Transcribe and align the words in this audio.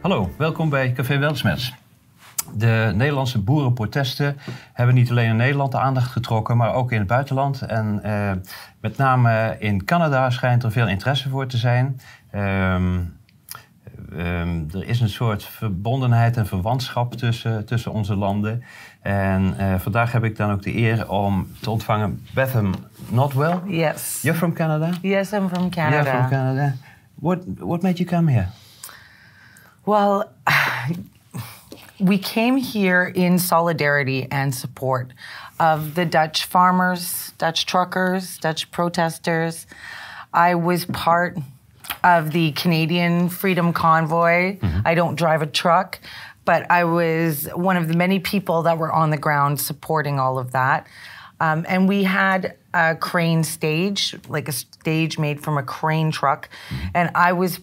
Hallo, 0.00 0.30
welkom 0.36 0.68
bij 0.68 0.92
Café 0.92 1.18
Welsmets. 1.18 1.74
De 2.54 2.92
Nederlandse 2.94 3.38
boerenprotesten 3.38 4.36
hebben 4.72 4.94
niet 4.94 5.10
alleen 5.10 5.28
in 5.28 5.36
Nederland 5.36 5.72
de 5.72 5.78
aandacht 5.78 6.10
getrokken, 6.10 6.56
maar 6.56 6.74
ook 6.74 6.92
in 6.92 6.98
het 6.98 7.06
buitenland. 7.06 7.62
En 7.62 8.00
uh, 8.04 8.32
met 8.80 8.96
name 8.96 9.56
in 9.58 9.84
Canada 9.84 10.30
schijnt 10.30 10.62
er 10.62 10.72
veel 10.72 10.88
interesse 10.88 11.28
voor 11.28 11.46
te 11.46 11.56
zijn. 11.56 12.00
Um, 12.34 13.16
um, 14.12 14.68
er 14.72 14.84
is 14.84 15.00
een 15.00 15.08
soort 15.08 15.44
verbondenheid 15.44 16.36
en 16.36 16.46
verwantschap 16.46 17.14
tussen, 17.14 17.66
tussen 17.66 17.92
onze 17.92 18.16
landen. 18.16 18.62
En 19.02 19.54
uh, 19.60 19.74
vandaag 19.74 20.12
heb 20.12 20.24
ik 20.24 20.36
dan 20.36 20.50
ook 20.50 20.62
de 20.62 20.76
eer 20.76 21.10
om 21.10 21.48
te 21.60 21.70
ontvangen 21.70 22.26
Betham 22.34 22.74
Notwell. 23.08 23.58
Yes. 23.66 24.18
You're 24.22 24.38
from 24.38 24.52
Canada? 24.52 24.90
Yes, 25.02 25.32
I'm 25.32 25.48
from 25.48 25.70
Canada. 25.70 26.02
You're 26.02 26.18
from 26.18 26.28
Canada. 26.28 26.74
What, 27.14 27.38
what 27.58 27.82
made 27.82 27.96
you 27.96 28.08
come 28.08 28.32
here? 28.32 28.48
Well, 29.88 30.30
we 31.98 32.18
came 32.18 32.58
here 32.58 33.10
in 33.14 33.38
solidarity 33.38 34.28
and 34.30 34.54
support 34.54 35.14
of 35.58 35.94
the 35.94 36.04
Dutch 36.04 36.44
farmers, 36.44 37.32
Dutch 37.38 37.64
truckers, 37.64 38.36
Dutch 38.36 38.70
protesters. 38.70 39.66
I 40.34 40.56
was 40.56 40.84
part 40.84 41.38
of 42.04 42.32
the 42.32 42.52
Canadian 42.52 43.30
Freedom 43.30 43.72
Convoy. 43.72 44.58
Mm-hmm. 44.58 44.80
I 44.84 44.94
don't 44.94 45.14
drive 45.14 45.40
a 45.40 45.46
truck, 45.46 46.00
but 46.44 46.70
I 46.70 46.84
was 46.84 47.48
one 47.54 47.78
of 47.78 47.88
the 47.88 47.96
many 47.96 48.18
people 48.18 48.64
that 48.64 48.76
were 48.76 48.92
on 48.92 49.08
the 49.08 49.16
ground 49.16 49.58
supporting 49.58 50.20
all 50.20 50.38
of 50.38 50.52
that. 50.52 50.86
Um, 51.40 51.64
and 51.66 51.88
we 51.88 52.02
had 52.04 52.58
a 52.74 52.94
crane 52.94 53.42
stage, 53.42 54.14
like 54.28 54.48
a 54.48 54.52
stage 54.52 55.18
made 55.18 55.42
from 55.42 55.56
a 55.56 55.62
crane 55.62 56.10
truck. 56.10 56.50
Mm-hmm. 56.68 56.88
And 56.94 57.10
I 57.14 57.32
was 57.32 57.58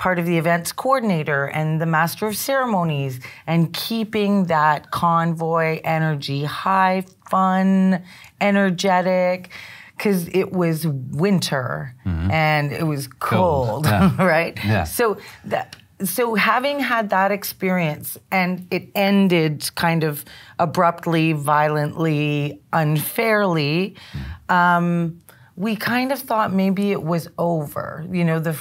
part 0.00 0.18
of 0.18 0.24
the 0.24 0.38
events 0.38 0.72
coordinator 0.72 1.44
and 1.44 1.78
the 1.78 1.84
master 1.84 2.26
of 2.26 2.34
ceremonies 2.34 3.20
and 3.46 3.70
keeping 3.74 4.46
that 4.46 4.90
convoy 4.90 5.78
energy 5.84 6.42
high, 6.42 7.04
fun, 7.28 8.02
energetic 8.40 9.50
because 9.94 10.26
it 10.28 10.52
was 10.52 10.86
winter 10.86 11.94
mm-hmm. 12.06 12.30
and 12.30 12.72
it 12.72 12.84
was 12.84 13.08
cold, 13.08 13.84
cold. 13.84 13.84
Yeah. 13.84 14.16
right? 14.24 14.58
Yeah. 14.64 14.84
So 14.84 15.18
that 15.44 15.76
so 16.02 16.34
having 16.34 16.80
had 16.80 17.10
that 17.10 17.30
experience 17.30 18.16
and 18.30 18.66
it 18.70 18.88
ended 18.94 19.70
kind 19.74 20.02
of 20.02 20.24
abruptly, 20.58 21.34
violently, 21.34 22.62
unfairly, 22.72 23.96
mm. 24.12 24.54
um, 24.54 25.20
we 25.56 25.76
kind 25.76 26.10
of 26.10 26.18
thought 26.18 26.54
maybe 26.54 26.90
it 26.90 27.02
was 27.02 27.28
over. 27.36 28.06
You 28.10 28.24
know, 28.24 28.40
the 28.40 28.58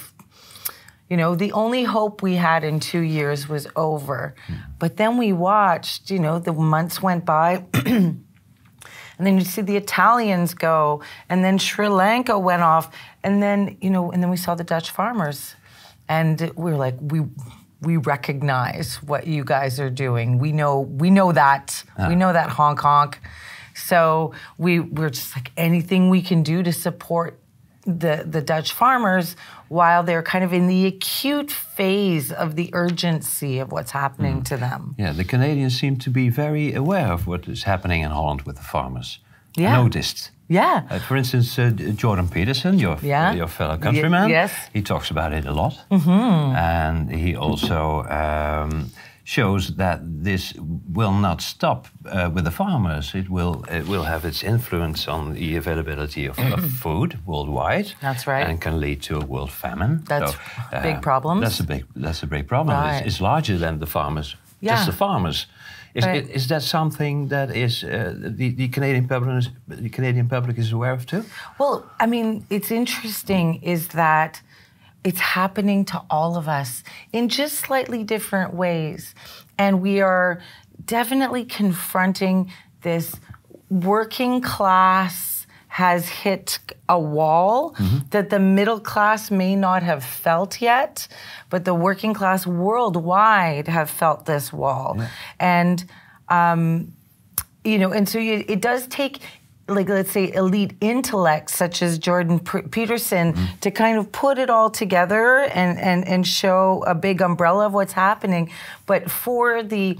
you 1.09 1.17
know, 1.17 1.35
the 1.35 1.51
only 1.53 1.83
hope 1.83 2.21
we 2.21 2.35
had 2.35 2.63
in 2.63 2.79
two 2.79 3.01
years 3.01 3.49
was 3.49 3.67
over. 3.75 4.35
But 4.77 4.97
then 4.97 5.17
we 5.17 5.33
watched, 5.33 6.11
you 6.11 6.19
know, 6.19 6.37
the 6.39 6.53
months 6.53 7.01
went 7.01 7.25
by. 7.25 7.65
and 9.19 9.27
then 9.27 9.37
you 9.37 9.43
see 9.43 9.61
the 9.61 9.75
Italians 9.75 10.53
go, 10.53 11.01
and 11.27 11.43
then 11.43 11.57
Sri 11.57 11.89
Lanka 11.89 12.39
went 12.39 12.61
off, 12.61 12.89
and 13.23 13.43
then 13.43 13.77
you 13.81 13.89
know, 13.89 14.11
and 14.11 14.23
then 14.23 14.29
we 14.29 14.37
saw 14.37 14.55
the 14.55 14.63
Dutch 14.63 14.91
farmers, 14.91 15.55
and 16.07 16.51
we 16.55 16.71
were 16.71 16.77
like, 16.77 16.95
we 17.01 17.21
we 17.81 17.97
recognize 17.97 18.95
what 19.03 19.27
you 19.27 19.43
guys 19.43 19.79
are 19.79 19.89
doing. 19.89 20.39
We 20.39 20.51
know 20.51 20.81
we 20.81 21.09
know 21.09 21.31
that 21.33 21.83
ah. 21.97 22.07
we 22.07 22.15
know 22.15 22.31
that 22.33 22.49
honk 22.49 22.79
honk. 22.79 23.19
So 23.75 24.33
we 24.57 24.79
we're 24.79 25.09
just 25.09 25.35
like 25.35 25.51
anything 25.57 26.09
we 26.09 26.21
can 26.21 26.43
do 26.43 26.63
to 26.63 26.71
support 26.71 27.39
the, 27.97 28.25
the 28.27 28.41
Dutch 28.41 28.73
farmers 28.73 29.35
while 29.67 30.03
they're 30.03 30.23
kind 30.23 30.43
of 30.43 30.53
in 30.53 30.67
the 30.67 30.85
acute 30.85 31.51
phase 31.51 32.31
of 32.31 32.55
the 32.55 32.69
urgency 32.73 33.59
of 33.59 33.71
what's 33.71 33.91
happening 33.91 34.41
mm. 34.41 34.45
to 34.45 34.57
them. 34.57 34.95
Yeah, 34.97 35.13
the 35.13 35.23
Canadians 35.23 35.79
seem 35.79 35.97
to 35.97 36.09
be 36.09 36.29
very 36.29 36.73
aware 36.73 37.11
of 37.11 37.27
what 37.27 37.47
is 37.47 37.63
happening 37.63 38.01
in 38.01 38.11
Holland 38.11 38.43
with 38.43 38.57
the 38.57 38.63
farmers. 38.63 39.19
Yeah. 39.55 39.81
Noticed. 39.81 40.31
Yeah. 40.47 40.87
Uh, 40.89 40.99
for 40.99 41.15
instance, 41.15 41.59
uh, 41.59 41.69
Jordan 41.95 42.27
Peterson, 42.27 42.79
your, 42.79 42.97
yeah. 43.03 43.33
your 43.33 43.47
fellow 43.47 43.77
countryman, 43.77 44.23
y- 44.23 44.29
yes. 44.29 44.51
he 44.73 44.81
talks 44.81 45.11
about 45.11 45.31
it 45.31 45.45
a 45.45 45.51
lot. 45.51 45.79
Mm-hmm. 45.91 46.55
And 46.55 47.11
he 47.11 47.35
also 47.35 48.03
um, 48.05 48.89
shows 49.29 49.75
that 49.75 49.99
this 50.23 50.53
will 50.93 51.13
not 51.13 51.39
stop 51.41 51.87
uh, 52.05 52.31
with 52.33 52.43
the 52.45 52.51
farmers. 52.51 53.13
It 53.13 53.29
will 53.29 53.63
it 53.69 53.87
will 53.87 54.03
have 54.03 54.27
its 54.27 54.43
influence 54.43 55.07
on 55.07 55.33
the 55.33 55.57
availability 55.57 56.29
of, 56.29 56.39
of 56.39 56.71
food 56.83 57.19
worldwide. 57.25 57.87
That's 58.01 58.25
right, 58.25 58.47
and 58.49 58.59
can 58.59 58.79
lead 58.79 59.01
to 59.03 59.17
a 59.17 59.25
world 59.25 59.51
famine. 59.51 60.03
That's 60.07 60.31
so, 60.31 60.39
uh, 60.73 60.81
big 60.81 61.01
problem. 61.01 61.41
That's 61.41 61.59
a 61.59 61.63
big 61.63 61.83
that's 61.95 62.23
a 62.23 62.27
big 62.27 62.47
problem. 62.47 62.75
Right. 62.75 62.97
It's, 62.97 63.07
it's, 63.07 63.21
larger 63.21 63.57
than 63.59 63.79
the 63.79 63.85
farmers. 63.85 64.35
Yeah. 64.61 64.75
Just 64.75 64.85
the 64.85 64.97
farmers. 64.97 65.47
Is, 65.95 66.05
is 66.29 66.47
that 66.47 66.61
something 66.61 67.29
that 67.29 67.49
is 67.49 67.83
uh, 67.83 68.13
the, 68.37 68.49
the 68.55 68.67
Canadian 68.67 69.07
public 69.07 69.37
is, 69.37 69.49
the 69.67 69.89
Canadian 69.89 70.27
public 70.27 70.57
is 70.57 70.71
aware 70.71 70.93
of 70.93 71.05
too? 71.05 71.23
Well, 71.59 71.83
I 71.99 72.05
mean, 72.05 72.45
it's 72.49 72.71
interesting 72.71 73.59
is 73.63 73.87
that 73.87 74.41
it's 75.03 75.19
happening 75.19 75.85
to 75.85 76.01
all 76.09 76.35
of 76.35 76.47
us 76.47 76.83
in 77.13 77.29
just 77.29 77.55
slightly 77.55 78.03
different 78.03 78.53
ways. 78.53 79.15
And 79.57 79.81
we 79.81 80.01
are 80.01 80.41
definitely 80.85 81.45
confronting 81.45 82.51
this 82.81 83.15
working 83.69 84.41
class 84.41 85.47
has 85.69 86.09
hit 86.09 86.59
a 86.89 86.99
wall 86.99 87.75
mm-hmm. 87.75 87.99
that 88.09 88.31
the 88.31 88.39
middle 88.39 88.79
class 88.79 89.29
may 89.29 89.55
not 89.55 89.83
have 89.83 90.03
felt 90.03 90.61
yet, 90.61 91.07
but 91.49 91.63
the 91.63 91.75
working 91.75 92.13
class 92.13 92.45
worldwide 92.45 93.67
have 93.67 93.89
felt 93.89 94.25
this 94.25 94.51
wall. 94.51 94.95
Yeah. 94.97 95.07
And, 95.39 95.85
um, 96.27 96.93
you 97.63 97.77
know, 97.77 97.91
and 97.91 98.09
so 98.09 98.17
you, 98.17 98.43
it 98.47 98.61
does 98.61 98.87
take 98.87 99.19
like 99.69 99.89
let's 99.89 100.11
say 100.11 100.31
elite 100.33 100.73
intellects 100.81 101.55
such 101.55 101.81
as 101.81 101.97
Jordan 101.97 102.39
P- 102.39 102.61
Peterson 102.63 103.33
mm-hmm. 103.33 103.59
to 103.61 103.71
kind 103.71 103.97
of 103.97 104.11
put 104.11 104.37
it 104.37 104.49
all 104.49 104.69
together 104.69 105.39
and, 105.53 105.77
and 105.79 106.07
and 106.07 106.27
show 106.27 106.83
a 106.87 106.95
big 106.95 107.21
umbrella 107.21 107.65
of 107.67 107.73
what's 107.73 107.93
happening 107.93 108.51
but 108.85 109.09
for 109.09 109.63
the 109.63 109.97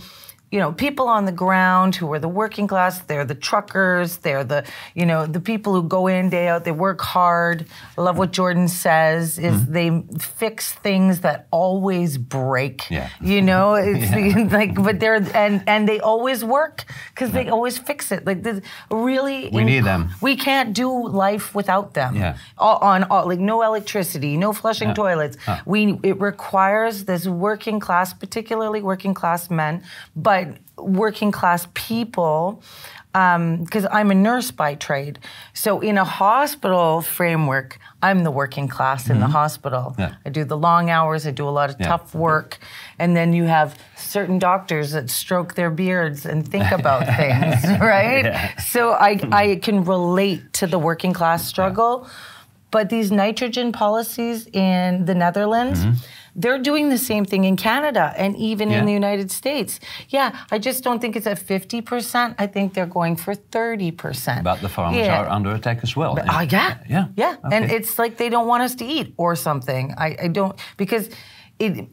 you 0.52 0.58
know, 0.58 0.72
people 0.72 1.08
on 1.08 1.26
the 1.26 1.32
ground 1.32 1.96
who 1.96 2.12
are 2.12 2.18
the 2.18 2.28
working 2.28 2.68
class, 2.68 3.02
they're 3.02 3.26
the 3.26 3.36
truckers, 3.36 4.18
they're 4.18 4.44
the, 4.44 4.66
you 4.96 5.06
know, 5.06 5.28
the 5.28 5.40
people 5.40 5.74
who 5.74 5.84
go 5.84 6.08
in 6.08 6.30
day 6.30 6.48
out, 6.48 6.64
they 6.64 6.72
work 6.72 7.02
hard. 7.02 7.68
I 7.98 8.02
love 8.02 8.18
what 8.18 8.32
Jordan 8.32 8.68
says 8.68 9.38
is 9.38 9.62
mm-hmm. 9.62 9.74
they 9.74 10.18
fix 10.18 10.74
things 10.74 11.20
that 11.20 11.48
always 11.52 12.18
break. 12.18 12.90
Yeah. 12.90 13.10
You 13.22 13.44
know, 13.44 13.74
it's 13.76 14.10
yeah. 14.10 14.48
like 14.52 14.74
but 14.74 15.00
they're 15.00 15.22
and 15.36 15.64
and 15.68 15.88
they 15.88 16.00
always 16.00 16.44
work 16.44 16.86
cuz 17.14 17.30
they 17.30 17.48
always 17.50 17.78
fix 17.78 18.12
it. 18.12 18.26
Like 18.26 18.42
this 18.42 18.62
really 18.90 19.50
We 19.54 19.62
inc- 19.62 19.66
need 19.66 19.84
them. 19.86 20.10
We 20.20 20.36
can't 20.36 20.74
do 20.74 21.08
life 21.08 21.54
without 21.54 21.94
them. 21.94 22.16
Yeah. 22.16 22.38
All, 22.58 22.78
on 22.78 23.04
all, 23.04 23.28
like 23.28 23.40
no 23.40 23.62
electricity, 23.62 24.36
no 24.36 24.54
flushing 24.54 24.90
yeah. 24.90 24.94
toilets. 24.96 25.38
We 25.66 26.00
it 26.02 26.20
requires 26.20 27.06
this 27.06 27.28
working 27.28 27.80
class, 27.80 28.14
particularly 28.14 28.82
working 28.82 29.14
class 29.14 29.52
men, 29.52 29.84
but 30.16 30.39
but 30.46 30.58
working 30.78 31.32
class 31.32 31.68
people 31.74 32.62
because 33.12 33.86
um, 33.86 33.92
I'm 33.92 34.12
a 34.12 34.16
nurse 34.16 34.52
by 34.52 34.76
trade. 34.76 35.18
So 35.54 35.80
in 35.80 35.98
a 35.98 36.06
hospital 36.06 37.02
framework, 37.02 37.80
I'm 38.04 38.24
the 38.24 38.30
working 38.30 38.68
class 38.68 39.04
mm-hmm. 39.04 39.14
in 39.14 39.20
the 39.20 39.26
mm-hmm. 39.26 39.34
hospital. 39.34 39.96
Yeah. 39.98 40.16
I 40.26 40.30
do 40.30 40.44
the 40.44 40.58
long 40.58 40.92
hours. 40.92 41.26
I 41.26 41.32
do 41.32 41.48
a 41.48 41.50
lot 41.50 41.72
of 41.72 41.78
yeah. 41.80 41.88
tough 41.88 42.14
work, 42.14 42.60
and 43.00 43.16
then 43.16 43.34
you 43.34 43.46
have 43.46 43.80
certain 43.96 44.38
doctors 44.38 44.92
that 44.92 45.10
stroke 45.10 45.56
their 45.56 45.72
beards 45.72 46.26
and 46.26 46.48
think 46.48 46.72
about 46.72 47.08
things, 47.18 47.64
right? 47.82 48.26
Yeah. 48.26 48.58
So 48.60 48.92
I 48.92 49.20
I 49.32 49.56
can 49.56 49.86
relate 49.86 50.54
to 50.54 50.68
the 50.68 50.78
working 50.78 51.14
class 51.14 51.48
struggle, 51.48 52.08
but 52.70 52.90
these 52.90 53.12
nitrogen 53.12 53.72
policies 53.72 54.46
in 54.54 55.06
the 55.06 55.16
Netherlands. 55.16 55.80
Mm-hmm 55.80 56.06
they're 56.40 56.58
doing 56.70 56.90
the 56.90 56.98
same 56.98 57.26
thing 57.26 57.44
in 57.44 57.56
Canada 57.58 58.14
and 58.16 58.36
even 58.38 58.70
yeah. 58.70 58.80
in 58.80 58.86
the 58.86 58.94
United 58.94 59.30
States. 59.30 59.80
Yeah, 60.08 60.28
I 60.52 60.58
just 60.58 60.84
don't 60.86 61.00
think 61.02 61.18
it's 61.18 61.28
at 61.28 61.38
50%. 61.38 62.36
I 62.38 62.48
think 62.48 62.74
they're 62.74 62.94
going 63.00 63.18
for 63.18 63.36
30%. 63.36 64.44
But 64.44 64.62
the 64.62 64.70
farmers 64.70 65.06
yeah. 65.06 65.22
are 65.22 65.28
under 65.28 65.52
attack 65.54 65.80
as 65.84 65.98
well. 65.98 66.16
But, 66.16 66.30
uh, 66.30 66.46
yeah. 66.50 66.78
Yeah. 66.88 67.08
Yeah. 67.18 67.36
Okay. 67.46 67.56
And 67.56 67.72
it's 67.72 68.00
like 68.00 68.16
they 68.16 68.30
don't 68.30 68.48
want 68.48 68.64
us 68.64 68.74
to 68.76 68.86
eat 68.86 69.14
or 69.18 69.36
something. 69.36 69.94
I, 69.98 70.16
I 70.24 70.28
don't, 70.30 70.58
because 70.78 71.10
it, 71.60 71.90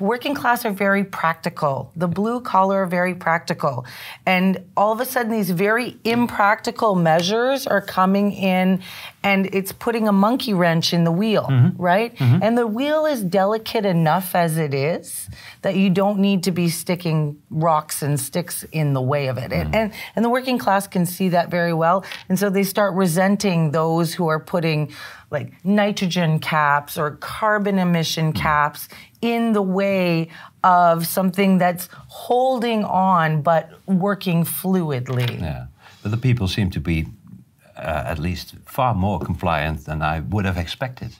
working 0.00 0.34
class 0.34 0.64
are 0.64 0.70
very 0.70 1.04
practical. 1.04 1.92
The 1.96 2.08
blue 2.08 2.40
collar 2.40 2.82
are 2.82 2.86
very 2.86 3.14
practical. 3.14 3.86
And 4.26 4.64
all 4.76 4.92
of 4.92 5.00
a 5.00 5.04
sudden, 5.04 5.32
these 5.32 5.50
very 5.50 5.96
impractical 6.04 6.94
measures 6.94 7.66
are 7.66 7.80
coming 7.80 8.32
in 8.32 8.82
and 9.24 9.46
it's 9.54 9.72
putting 9.72 10.06
a 10.06 10.12
monkey 10.12 10.52
wrench 10.52 10.92
in 10.92 11.04
the 11.04 11.10
wheel, 11.10 11.44
mm-hmm. 11.44 11.80
right? 11.80 12.14
Mm-hmm. 12.16 12.42
And 12.42 12.58
the 12.58 12.66
wheel 12.66 13.06
is 13.06 13.24
delicate 13.24 13.86
enough 13.86 14.34
as 14.34 14.58
it 14.58 14.74
is 14.74 15.30
that 15.62 15.76
you 15.76 15.88
don't 15.88 16.18
need 16.18 16.42
to 16.42 16.50
be 16.50 16.68
sticking 16.68 17.40
rocks 17.48 18.02
and 18.02 18.20
sticks 18.20 18.64
in 18.64 18.92
the 18.92 19.00
way 19.00 19.28
of 19.28 19.38
it. 19.38 19.50
And, 19.50 19.74
and 19.74 19.92
and 20.14 20.24
the 20.24 20.28
working 20.28 20.58
class 20.58 20.86
can 20.86 21.06
see 21.06 21.30
that 21.30 21.50
very 21.50 21.72
well, 21.72 22.04
and 22.28 22.38
so 22.38 22.50
they 22.50 22.64
start 22.64 22.94
resenting 22.94 23.70
those 23.70 24.12
who 24.12 24.28
are 24.28 24.38
putting 24.38 24.92
like 25.30 25.52
nitrogen 25.64 26.38
caps 26.38 26.98
or 26.98 27.12
carbon 27.12 27.78
emission 27.78 28.32
caps 28.32 28.88
in 29.24 29.52
the 29.52 29.62
way 29.62 30.28
of 30.62 31.06
something 31.06 31.58
that's 31.58 31.88
holding 32.08 32.84
on 32.84 33.42
but 33.42 33.68
working 33.86 34.44
fluidly. 34.44 35.40
Yeah, 35.40 35.66
but 36.02 36.10
the 36.10 36.16
people 36.28 36.46
seem 36.48 36.70
to 36.70 36.80
be 36.80 37.06
uh, 37.76 38.12
at 38.12 38.18
least 38.18 38.54
far 38.66 38.94
more 38.94 39.18
compliant 39.20 39.84
than 39.84 40.02
I 40.02 40.20
would 40.20 40.44
have 40.44 40.58
expected. 40.58 41.10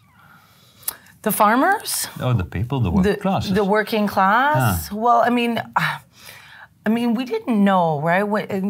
The 1.23 1.33
farmers, 1.33 2.09
Oh, 2.21 2.35
the 2.35 2.45
people, 2.45 2.81
the 2.81 2.91
working 2.91 3.13
the, 3.13 3.19
classes. 3.19 3.55
the 3.55 3.65
working 3.65 4.07
class. 4.07 4.93
Well, 4.93 5.23
I 5.27 5.31
mean, 5.31 5.59
I 6.87 6.91
mean, 6.91 7.15
we 7.15 7.25
didn't 7.25 7.65
know, 7.65 8.01
right? 8.03 8.27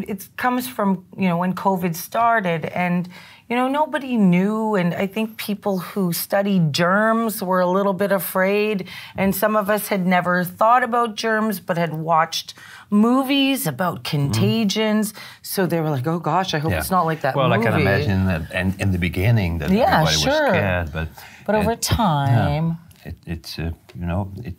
It 0.09 0.29
comes 0.37 0.69
from 0.69 0.89
you 1.19 1.29
know 1.29 1.39
when 1.43 1.55
COVID 1.55 1.95
started, 1.97 2.65
and 2.67 3.09
you 3.49 3.56
know 3.56 3.69
nobody 3.69 4.17
knew, 4.17 4.75
and 4.75 4.94
I 4.94 5.06
think 5.06 5.37
people 5.37 5.79
who 5.79 6.12
studied 6.12 6.73
germs 6.73 7.43
were 7.43 7.61
a 7.61 7.67
little 7.67 7.93
bit 7.93 8.11
afraid, 8.12 8.88
and 9.17 9.35
some 9.35 9.55
of 9.56 9.69
us 9.69 9.88
had 9.88 10.06
never 10.06 10.44
thought 10.44 10.82
about 10.82 11.14
germs, 11.14 11.61
but 11.61 11.76
had 11.76 11.93
watched 11.93 12.55
movies 12.91 13.67
about 13.67 14.02
contagions, 14.05 15.12
so 15.43 15.67
they 15.67 15.81
were 15.81 15.91
like, 15.91 16.06
"Oh 16.06 16.19
gosh, 16.20 16.55
I 16.55 16.58
hope 16.58 16.73
Yeah. 16.73 16.79
it's 16.81 16.91
not 16.91 17.05
like 17.06 17.20
that." 17.23 17.35
Well, 17.37 17.49
movie. 17.49 17.61
I 17.69 17.70
can 17.70 17.81
imagine 17.81 18.26
that, 18.26 18.43
and 18.52 18.81
in 18.81 18.93
the 18.93 18.99
beginning 18.99 19.58
that 19.58 19.70
Yeah, 19.70 20.00
everybody 20.02 20.17
sure. 20.17 20.43
was 20.43 20.50
scared, 20.50 20.93
but 20.93 21.08
But 21.46 21.55
over 21.55 21.73
it- 21.73 21.82
time, 21.82 22.79
it, 23.05 23.17
it's 23.26 23.58
uh, 23.58 23.70
you 24.00 24.06
know 24.06 24.31
it, 24.43 24.55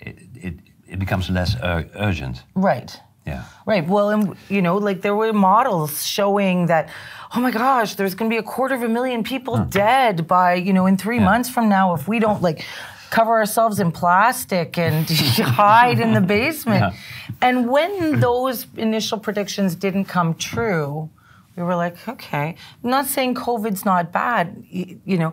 it 0.00 0.16
it 0.46 0.54
it 0.92 0.98
becomes 0.98 1.28
less 1.30 1.56
ur- 1.62 1.88
urgent. 1.94 2.44
right. 2.54 3.00
Yeah. 3.26 3.44
Right. 3.66 3.86
Well, 3.86 4.10
and 4.10 4.36
you 4.48 4.62
know, 4.62 4.76
like 4.76 5.02
there 5.02 5.14
were 5.14 5.32
models 5.32 6.06
showing 6.06 6.66
that, 6.66 6.88
oh 7.34 7.40
my 7.40 7.50
gosh, 7.50 7.96
there's 7.96 8.14
going 8.14 8.30
to 8.30 8.34
be 8.34 8.38
a 8.38 8.42
quarter 8.42 8.74
of 8.74 8.82
a 8.82 8.88
million 8.88 9.24
people 9.24 9.58
dead 9.64 10.26
by, 10.28 10.54
you 10.54 10.72
know, 10.72 10.86
in 10.86 10.96
three 10.96 11.18
months 11.18 11.50
from 11.50 11.68
now 11.68 11.94
if 11.94 12.06
we 12.06 12.20
don't 12.20 12.40
like 12.40 12.64
cover 13.10 13.32
ourselves 13.32 13.80
in 13.80 13.92
plastic 13.92 14.78
and 14.78 15.08
hide 15.10 15.98
in 16.00 16.14
the 16.14 16.20
basement. 16.20 16.80
Yeah. 16.80 17.00
And 17.42 17.68
when 17.68 18.20
those 18.20 18.66
initial 18.76 19.18
predictions 19.18 19.74
didn't 19.74 20.04
come 20.04 20.34
true, 20.34 21.10
we 21.56 21.62
were 21.62 21.74
like, 21.74 21.96
okay, 22.06 22.54
I'm 22.84 22.90
not 22.90 23.06
saying 23.06 23.34
COVID's 23.34 23.84
not 23.84 24.12
bad. 24.12 24.62
Y- 24.72 24.96
You 25.04 25.16
know, 25.18 25.32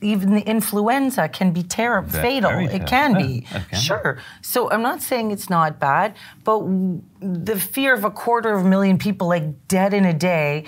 even 0.00 0.34
the 0.34 0.42
influenza 0.42 1.28
can 1.28 1.52
be 1.52 1.62
terrible, 1.64 2.10
fatal. 2.10 2.50
It 2.52 2.86
can 2.86 3.12
Yeah, 3.12 3.18
be. 3.26 3.40
can. 3.70 3.80
Sure. 3.80 4.18
So 4.40 4.70
I'm 4.70 4.82
not 4.82 5.02
saying 5.02 5.32
it's 5.32 5.50
not 5.50 5.80
bad, 5.80 6.14
but 6.44 6.60
w- 6.60 7.02
the 7.20 7.58
fear 7.58 7.92
of 7.94 8.04
a 8.04 8.10
quarter 8.10 8.52
of 8.52 8.64
a 8.64 8.68
million 8.68 8.98
people 8.98 9.26
like 9.28 9.66
dead 9.68 9.92
in 9.94 10.04
a 10.04 10.12
day 10.14 10.64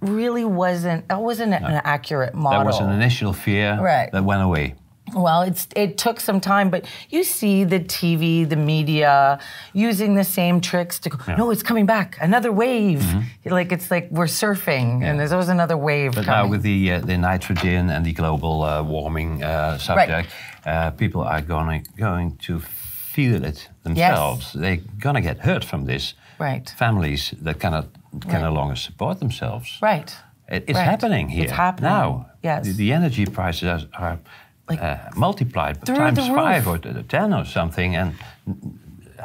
really 0.00 0.44
wasn't. 0.44 1.08
That 1.08 1.20
wasn't 1.20 1.54
an 1.54 1.64
accurate 1.84 2.34
model. 2.34 2.60
That 2.60 2.66
was 2.66 2.78
an 2.80 2.90
initial 2.90 3.32
fear 3.32 3.76
Right. 3.80 4.10
that 4.12 4.24
went 4.24 4.42
away. 4.42 4.74
Well, 5.14 5.42
it's 5.42 5.66
it 5.76 5.96
took 5.98 6.20
some 6.20 6.40
time, 6.40 6.70
but 6.70 6.84
you 7.10 7.24
see 7.24 7.64
the 7.64 7.80
TV, 7.80 8.48
the 8.48 8.56
media 8.56 9.38
using 9.72 10.14
the 10.14 10.24
same 10.24 10.60
tricks 10.60 10.98
to 11.00 11.08
go. 11.10 11.18
No, 11.36 11.50
it's 11.50 11.62
coming 11.62 11.86
back. 11.86 12.16
Another 12.20 12.52
wave. 12.52 13.04
Like 13.44 13.72
it's 13.72 13.90
like 13.90 14.08
we're 14.10 14.26
surfing, 14.28 15.02
and 15.04 15.18
there's 15.18 15.32
always 15.32 15.48
another 15.48 15.76
wave 15.76 16.14
But 16.14 16.24
coming. 16.24 16.44
now 16.44 16.50
with 16.50 16.62
the 16.62 16.92
uh, 16.92 17.00
the 17.00 17.16
nitrogen 17.16 17.90
and 17.90 18.04
the 18.04 18.12
global 18.12 18.62
uh, 18.62 18.82
warming 18.82 19.42
uh, 19.42 19.78
subject, 19.78 20.28
uh, 20.66 20.90
people 20.90 21.22
are 21.22 21.40
going 21.42 21.86
going 21.96 22.36
to 22.46 22.60
feel 23.14 23.44
it 23.44 23.68
themselves. 23.82 24.52
They're 24.52 24.80
gonna 24.98 25.20
get 25.22 25.38
hurt 25.38 25.64
from 25.64 25.84
this. 25.86 26.14
Right. 26.40 26.68
Families 26.78 27.34
that 27.44 27.58
cannot 27.58 27.86
can 28.28 28.40
no 28.42 28.52
longer 28.52 28.76
support 28.76 29.18
themselves. 29.18 29.78
right. 29.82 30.14
It- 30.50 30.64
It's 30.68 30.78
Right. 30.78 30.90
happening 30.90 31.28
here 31.28 31.44
It's 31.44 31.52
happening. 31.52 31.92
now. 31.92 32.26
Yes. 32.42 32.64
The, 32.64 32.72
the 32.72 32.92
energy 32.94 33.26
prices 33.26 33.68
are, 33.68 33.80
are 33.92 34.18
Like, 34.68 34.82
uh, 34.82 34.96
multiplied 35.16 35.84
times 35.86 36.18
five 36.28 36.66
or 36.68 36.78
ten 37.08 37.32
or 37.32 37.44
something, 37.44 37.96
and 37.96 38.14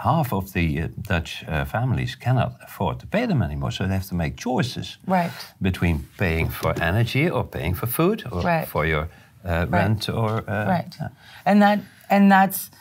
half 0.04 0.34
of 0.34 0.54
the 0.54 0.82
uh, 0.82 0.88
Dutch 1.02 1.44
uh, 1.48 1.66
families 1.66 2.16
cannot 2.16 2.54
afford 2.64 3.00
to 3.00 3.08
pay 3.08 3.26
them 3.28 3.42
anymore. 3.42 3.72
So 3.72 3.84
they 3.84 3.94
have 3.94 4.08
to 4.08 4.16
make 4.16 4.38
choices 4.38 4.98
Right. 5.08 5.32
between 5.62 6.08
paying 6.18 6.50
for 6.52 6.74
energy 6.82 7.30
or 7.30 7.44
paying 7.44 7.76
for 7.76 7.88
food 7.88 8.24
or 8.32 8.42
Right. 8.42 8.68
for 8.68 8.86
your 8.86 9.08
uh, 9.46 9.66
rent 9.70 10.08
or 10.10 10.44
uh, 10.50 10.66
right 10.68 10.98
and 11.46 11.62
that 11.62 11.80
and 12.10 12.32
that's 12.32 12.72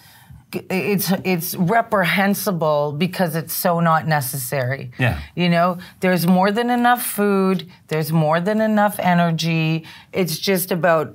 it's 0.70 1.10
it's 1.24 1.56
reprehensible 1.56 2.92
because 2.92 3.34
it's 3.34 3.52
so 3.52 3.80
not 3.80 4.06
necessary 4.06 4.90
Yeah. 4.98 5.18
you 5.34 5.48
know 5.48 5.78
there's 6.00 6.24
more 6.26 6.52
than 6.52 6.70
enough 6.70 7.02
food 7.02 7.68
there's 7.88 8.12
more 8.12 8.40
than 8.40 8.60
enough 8.60 8.98
energy 9.00 9.84
it's 10.12 10.38
just 10.38 10.70
about 10.70 11.14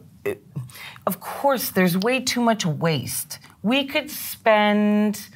of 1.07 1.19
course 1.19 1.69
there's 1.69 1.97
way 1.97 2.19
too 2.19 2.41
much 2.41 2.63
waste 2.65 3.39
we 3.63 3.85
could 3.85 4.09
spend 4.11 5.27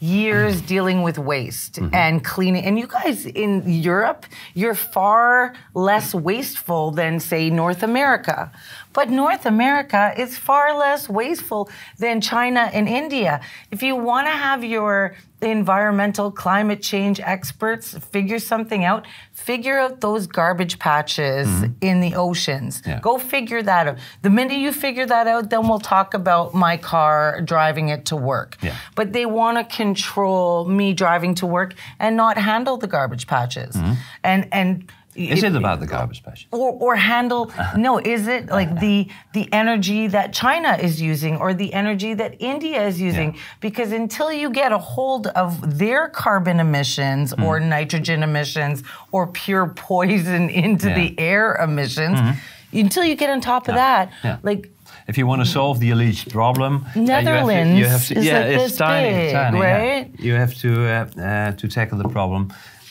years 0.00 0.56
mm-hmm. 0.56 0.66
dealing 0.66 1.02
with 1.02 1.18
waste 1.18 1.74
mm-hmm. 1.74 1.94
and 1.94 2.24
cleaning. 2.24 2.64
And 2.64 2.78
you 2.78 2.86
guys 2.86 3.26
in 3.26 3.68
Europe, 3.68 4.26
you're 4.54 4.74
far 4.74 5.54
less 5.74 6.14
wasteful 6.14 6.90
than, 6.90 7.18
say, 7.20 7.50
North 7.50 7.82
America. 7.82 8.52
But 8.92 9.10
North 9.10 9.46
America 9.46 10.14
is 10.16 10.38
far 10.38 10.76
less 10.76 11.08
wasteful 11.08 11.68
than 11.98 12.20
China 12.20 12.70
and 12.72 12.88
India. 12.88 13.40
If 13.70 13.82
you 13.82 13.96
want 13.96 14.26
to 14.26 14.32
have 14.32 14.62
your 14.64 15.16
environmental 15.40 16.30
climate 16.30 16.82
change 16.82 17.20
experts 17.20 17.96
figure 17.98 18.38
something 18.38 18.84
out, 18.84 19.06
figure 19.32 19.78
out 19.78 20.00
those 20.00 20.26
garbage 20.26 20.78
patches 20.78 21.46
mm-hmm. 21.46 21.72
in 21.80 22.00
the 22.00 22.14
oceans. 22.14 22.82
Yeah. 22.84 23.00
Go 23.00 23.18
figure 23.18 23.62
that 23.62 23.88
out. 23.88 23.98
The 24.22 24.30
minute 24.30 24.58
you 24.58 24.72
figure 24.72 25.06
that 25.06 25.26
out, 25.26 25.50
then 25.50 25.68
we'll 25.68 25.78
talk 25.78 26.14
about 26.14 26.54
my 26.54 26.76
car 26.76 27.40
driving 27.42 27.88
it 27.88 28.06
to 28.06 28.16
work. 28.16 28.56
Yeah. 28.62 28.76
But 28.96 29.12
they 29.12 29.26
want 29.26 29.58
to 29.58 29.76
control 29.76 30.64
me 30.64 30.92
driving 30.92 31.34
to 31.36 31.46
work 31.46 31.74
and 31.98 32.16
not 32.16 32.36
handle 32.36 32.76
the 32.76 32.88
garbage 32.88 33.26
patches. 33.26 33.76
Mm-hmm. 33.76 33.92
And 34.24 34.48
and 34.52 34.92
Is 35.18 35.42
it 35.42 35.54
about 35.56 35.80
the 35.80 35.86
garbage 35.86 36.22
patch? 36.22 36.46
or, 36.52 36.70
or 36.84 36.96
handle 36.96 37.50
no 37.76 37.98
is 37.98 38.26
it 38.28 38.46
like 38.58 38.70
the 38.80 39.08
the 39.32 39.44
energy 39.52 40.06
that 40.16 40.32
china 40.32 40.72
is 40.88 40.94
using 41.12 41.36
or 41.42 41.52
the 41.62 41.70
energy 41.82 42.12
that 42.14 42.32
india 42.54 42.80
is 42.90 42.96
using 43.00 43.28
Yeah. 43.34 43.40
because 43.66 43.90
until 44.02 44.30
you 44.32 44.48
get 44.62 44.70
a 44.72 44.78
hold 44.78 45.24
of 45.42 45.78
their 45.82 46.02
carbon 46.22 46.56
emissions 46.60 47.26
Mm. 47.34 47.44
or 47.46 47.54
nitrogen 47.60 48.22
emissions 48.22 48.76
or 49.14 49.22
pure 49.26 49.66
poison 49.90 50.42
into 50.64 50.88
Yeah. 50.88 50.94
the 51.00 51.08
air 51.18 51.46
emissions 51.68 52.18
until 52.72 53.04
you 53.04 53.14
get 53.22 53.30
on 53.34 53.40
top 53.40 53.68
of 53.68 53.74
that 53.84 54.04
Yeah. 54.24 54.36
like 54.50 54.62
If 55.10 55.16
you 55.18 55.26
want 55.32 55.40
to 55.44 55.48
solve 55.58 55.76
the 55.84 55.90
alleged 55.94 56.26
problem, 56.38 56.72
uh, 56.74 56.78
you 56.78 56.84
have 56.84 56.94
to- 56.94 57.02
Netherlands 57.12 57.74
you 57.80 57.86
have 57.94 58.04
to, 58.10 58.14
is 58.18 58.24
yeah, 58.26 58.38
like 58.40 58.52
it's 58.54 58.62
this 58.64 58.76
tiny, 58.88 59.10
big, 59.10 59.32
tiny, 59.32 59.58
yeah. 59.58 60.04
You 60.26 60.34
have 60.42 60.52
to 60.64 60.70
uh, 60.94 60.94
uh, 61.30 61.52
to 61.60 61.64
tackle 61.76 61.98
the 62.04 62.10
problem 62.18 62.42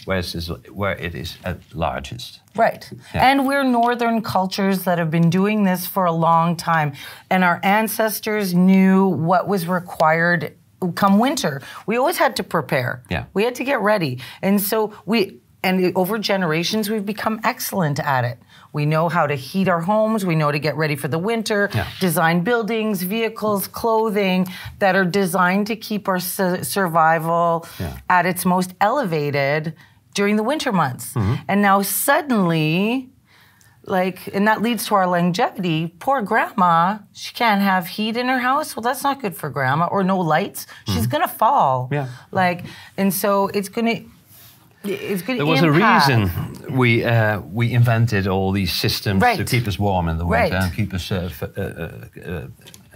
where 0.08 0.20
it 0.20 0.34
is, 0.34 0.48
where 0.72 0.96
it 0.98 1.14
is 1.14 1.38
at 1.44 1.60
largest. 1.74 2.40
Right. 2.56 2.90
Yeah. 3.14 3.28
And 3.30 3.46
we're 3.46 3.64
northern 3.64 4.22
cultures 4.22 4.86
that 4.86 4.98
have 4.98 5.12
been 5.12 5.30
doing 5.30 5.66
this 5.66 5.86
for 5.86 6.06
a 6.06 6.12
long 6.14 6.56
time. 6.56 6.94
And 7.30 7.44
our 7.44 7.60
ancestors 7.62 8.54
knew 8.54 9.08
what 9.08 9.48
was 9.48 9.68
required 9.68 10.54
come 10.96 11.20
winter. 11.20 11.62
We 11.88 11.98
always 11.98 12.18
had 12.18 12.36
to 12.38 12.44
prepare. 12.44 13.04
Yeah. 13.10 13.26
We 13.34 13.44
had 13.44 13.56
to 13.56 13.64
get 13.64 13.82
ready. 13.82 14.20
And 14.42 14.62
so 14.62 14.94
we 15.06 15.40
and 15.64 15.92
over 15.98 16.20
generations 16.20 16.88
we've 16.90 17.06
become 17.06 17.42
excellent 17.44 18.00
at 18.00 18.24
it. 18.24 18.38
We 18.74 18.86
know 18.86 19.10
how 19.10 19.26
to 19.26 19.34
heat 19.34 19.68
our 19.68 19.82
homes, 19.82 20.24
we 20.24 20.36
know 20.36 20.52
to 20.52 20.60
get 20.60 20.76
ready 20.78 20.96
for 20.96 21.08
the 21.08 21.18
winter, 21.18 21.70
Yeah. 21.74 21.88
design 22.00 22.42
buildings, 22.44 23.02
vehicles, 23.02 23.68
clothing 23.68 24.48
that 24.80 24.96
are 24.96 25.04
designed 25.04 25.66
to 25.68 25.76
keep 25.76 26.08
our 26.08 26.20
su- 26.20 26.64
survival 26.64 27.66
Yeah. 27.80 27.98
at 28.08 28.28
its 28.28 28.46
most 28.46 28.76
elevated 28.80 29.74
during 30.18 30.36
the 30.42 30.44
winter 30.52 30.72
months. 30.84 31.06
Mm-hmm. 31.14 31.36
And 31.50 31.58
now 31.62 31.78
suddenly, 31.84 33.10
like, 33.98 34.20
and 34.36 34.48
that 34.50 34.60
leads 34.62 34.86
to 34.88 34.96
our 34.96 35.08
longevity. 35.08 35.80
Poor 36.00 36.22
grandma, 36.22 36.98
she 37.14 37.32
can't 37.42 37.62
have 37.62 37.84
heat 37.98 38.18
in 38.18 38.28
her 38.28 38.40
house. 38.50 38.76
Well, 38.76 38.84
that's 38.88 39.04
not 39.04 39.22
good 39.22 39.36
for 39.36 39.50
grandma, 39.50 39.86
or 39.96 40.04
no 40.04 40.18
lights. 40.20 40.68
She's 40.92 41.08
gonna 41.08 41.28
fall. 41.44 41.86
Mm-hmm. 41.86 41.94
Yeah. 41.94 42.08
Like, 42.32 42.60
and 42.98 43.14
so 43.14 43.48
it's 43.58 43.70
gonna. 43.70 44.00
It's 44.84 45.22
gonna. 45.26 45.38
There 45.40 45.46
was 45.56 45.62
a 45.64 45.72
reason 45.72 46.20
we 46.82 46.90
uh, 47.06 47.40
we 47.60 47.66
invented 47.80 48.28
all 48.28 48.52
these 48.54 48.74
systems 48.74 49.22
to 49.38 49.44
keep 49.46 49.68
us 49.68 49.78
warm 49.80 50.10
in 50.10 50.18
the 50.18 50.26
winter 50.26 50.56
Right. 50.56 50.64
and 50.64 50.76
keep 50.76 50.94
us 50.94 51.12
uh, 51.12 51.30
f- 51.32 51.44
uh, 51.44 51.62
uh, 51.62 51.90
uh, 52.26 52.48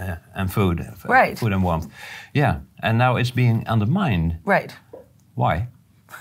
uh, 0.04 0.16
and 0.36 0.50
food, 0.51 0.78
Right. 1.20 1.38
food 1.40 1.54
and 1.54 1.63
warmth. 1.63 1.88
Yeah, 2.34 2.54
and 2.84 2.98
now 2.98 3.18
it's 3.20 3.32
being 3.34 3.68
undermined. 3.68 4.32
Right. 4.46 4.72
Why? 5.36 5.68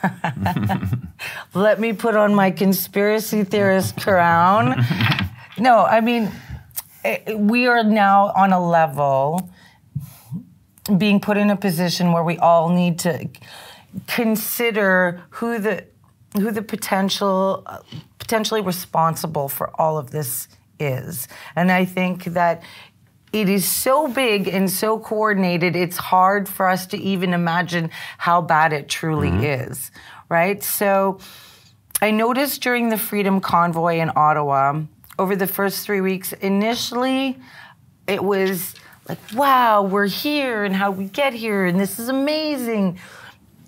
Let 1.54 1.80
me 1.80 1.92
put 1.92 2.16
on 2.16 2.34
my 2.34 2.50
conspiracy 2.50 3.44
theorist 3.44 3.96
crown. 4.00 4.84
no, 5.58 5.84
I 5.84 6.00
mean, 6.00 6.30
eh, 7.04 7.34
we 7.34 7.66
are 7.66 7.84
now 7.84 8.32
on 8.36 8.52
a 8.52 8.64
level 8.64 9.50
being 10.96 11.20
put 11.20 11.36
in 11.36 11.50
a 11.50 11.56
position 11.56 12.12
where 12.12 12.24
we 12.24 12.38
all 12.38 12.68
need 12.68 12.98
to 13.00 13.28
consider 14.06 15.22
who 15.30 15.58
the 15.58 15.84
who 16.34 16.50
the 16.52 16.62
potential 16.62 17.66
potentially 18.18 18.60
responsible 18.60 19.48
for 19.48 19.70
all 19.80 19.98
of 19.98 20.10
this 20.10 20.46
is. 20.78 21.28
And 21.56 21.70
I 21.70 21.84
think 21.84 22.24
that 22.24 22.62
it 23.32 23.48
is 23.48 23.64
so 23.64 24.08
big 24.08 24.48
and 24.48 24.70
so 24.70 24.98
coordinated, 24.98 25.76
it's 25.76 25.96
hard 25.96 26.48
for 26.48 26.68
us 26.68 26.86
to 26.88 26.96
even 26.98 27.32
imagine 27.32 27.90
how 28.18 28.40
bad 28.40 28.72
it 28.72 28.88
truly 28.88 29.30
mm-hmm. 29.30 29.70
is, 29.70 29.90
right? 30.28 30.62
So 30.62 31.20
I 32.02 32.10
noticed 32.10 32.62
during 32.62 32.88
the 32.88 32.98
Freedom 32.98 33.40
Convoy 33.40 33.98
in 33.98 34.10
Ottawa, 34.16 34.82
over 35.18 35.36
the 35.36 35.46
first 35.46 35.84
three 35.84 36.00
weeks, 36.00 36.32
initially 36.32 37.38
it 38.06 38.24
was 38.24 38.74
like, 39.08 39.18
wow, 39.34 39.82
we're 39.82 40.06
here 40.06 40.64
and 40.64 40.74
how 40.74 40.90
we 40.90 41.04
get 41.04 41.32
here, 41.32 41.66
and 41.66 41.78
this 41.78 41.98
is 41.98 42.08
amazing. 42.08 42.98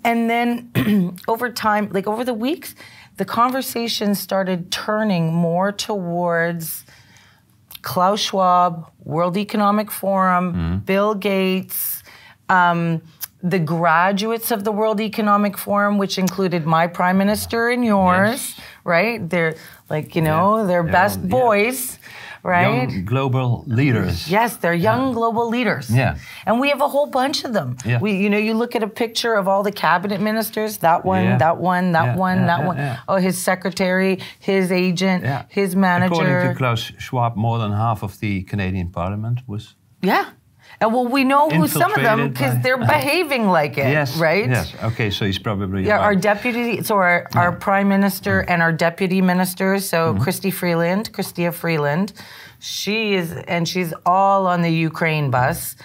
And 0.03 0.29
then 0.29 1.19
over 1.29 1.51
time, 1.51 1.91
like 1.93 2.07
over 2.07 2.25
the 2.25 2.35
weeks, 2.35 2.75
the 3.19 3.25
conversation 3.25 4.15
started 4.15 4.73
turning 4.73 5.33
more 5.33 5.71
towards 5.71 6.82
Klaus 7.83 8.21
Schwab, 8.21 8.91
World 9.05 9.37
Economic 9.37 9.91
Forum, 9.91 10.83
Bill 10.87 11.15
Gates, 11.15 12.03
um, 12.49 13.03
the 13.43 13.59
graduates 13.59 14.53
of 14.53 14.63
the 14.63 14.71
World 14.71 15.01
Economic 15.01 15.59
Forum, 15.59 15.99
which 15.99 16.17
included 16.17 16.65
my 16.65 16.87
prime 16.87 17.19
minister 17.19 17.69
and 17.71 17.85
yours, 17.85 18.55
right? 18.85 19.29
They're 19.29 19.57
like, 19.91 20.15
you 20.15 20.23
know, 20.23 20.59
Yeah. 20.59 20.65
they're 20.65 20.87
Yeah, 20.87 20.93
best 20.93 21.21
yeah. 21.21 21.27
boys, 21.29 21.99
right? 22.43 22.91
Young 22.91 23.05
global 23.05 23.65
leaders. 23.67 24.29
Yes, 24.31 24.57
they're 24.57 24.75
young 24.75 25.13
global 25.13 25.49
leaders. 25.49 25.89
Yeah. 25.91 26.17
And 26.47 26.61
we 26.61 26.69
have 26.71 26.81
a 26.81 26.89
whole 26.89 27.07
bunch 27.07 27.45
of 27.45 27.53
them. 27.53 27.77
Yeah. 27.85 28.01
We 28.01 28.13
you 28.23 28.29
know, 28.31 28.39
you 28.39 28.55
look 28.55 28.75
at 28.77 28.83
a 28.83 28.89
picture 28.89 29.35
of 29.35 29.47
all 29.49 29.63
the 29.63 29.73
cabinet 29.73 30.21
ministers, 30.21 30.79
that 30.79 31.05
one, 31.05 31.25
Yeah. 31.25 31.39
that 31.39 31.57
one, 31.59 31.93
that 31.93 32.05
Yeah, 32.05 32.17
one, 32.17 32.39
yeah, 32.39 32.47
that 32.47 32.61
yeah, 32.61 32.67
one. 32.67 32.77
yeah. 32.77 32.99
Oh, 33.09 33.17
his 33.17 33.37
secretary, 33.39 34.19
his 34.41 34.71
agent, 34.73 35.25
Yeah. 35.25 35.43
his 35.49 35.75
manager. 35.77 36.15
According 36.15 36.49
to 36.49 36.55
Klaus 36.55 36.93
Schwab, 36.99 37.37
more 37.37 37.59
than 37.59 37.73
half 37.73 38.03
of 38.03 38.19
the 38.21 38.43
Canadian 38.43 38.89
Parliament 38.91 39.41
was. 39.47 39.75
yeah. 40.03 40.25
And 40.83 40.93
well, 40.93 41.07
we 41.07 41.23
know 41.23 41.49
who 41.49 41.69
some 41.69 41.93
of 41.95 42.03
them 42.03 42.31
because 42.33 42.61
they're 42.63 42.77
behaving 42.99 43.47
like 43.47 43.79
it, 43.79 43.91
Yes. 43.99 44.17
right? 44.19 44.49
Yes. 44.51 44.75
Okay, 44.83 45.11
so 45.11 45.25
he's 45.25 45.39
probably. 45.39 45.87
Yeah, 45.87 46.01
our 46.01 46.17
deputy, 46.17 46.83
so 46.83 46.97
our, 46.97 47.29
our 47.37 47.53
prime 47.53 47.89
minister 47.89 48.41
and 48.41 48.61
our 48.61 48.73
deputy 48.73 49.23
ministers, 49.23 49.89
so 49.89 49.99
Mm-hmm. 50.13 50.23
Christy 50.25 50.51
Freeland, 50.51 51.13
Chrystia 51.13 51.53
Freeland, 51.55 52.13
she 52.59 53.15
is, 53.15 53.33
and 53.55 53.69
she's 53.69 53.95
all 54.05 54.47
on 54.49 54.63
the 54.63 54.71
Ukraine 54.91 55.31
bus. 55.31 55.77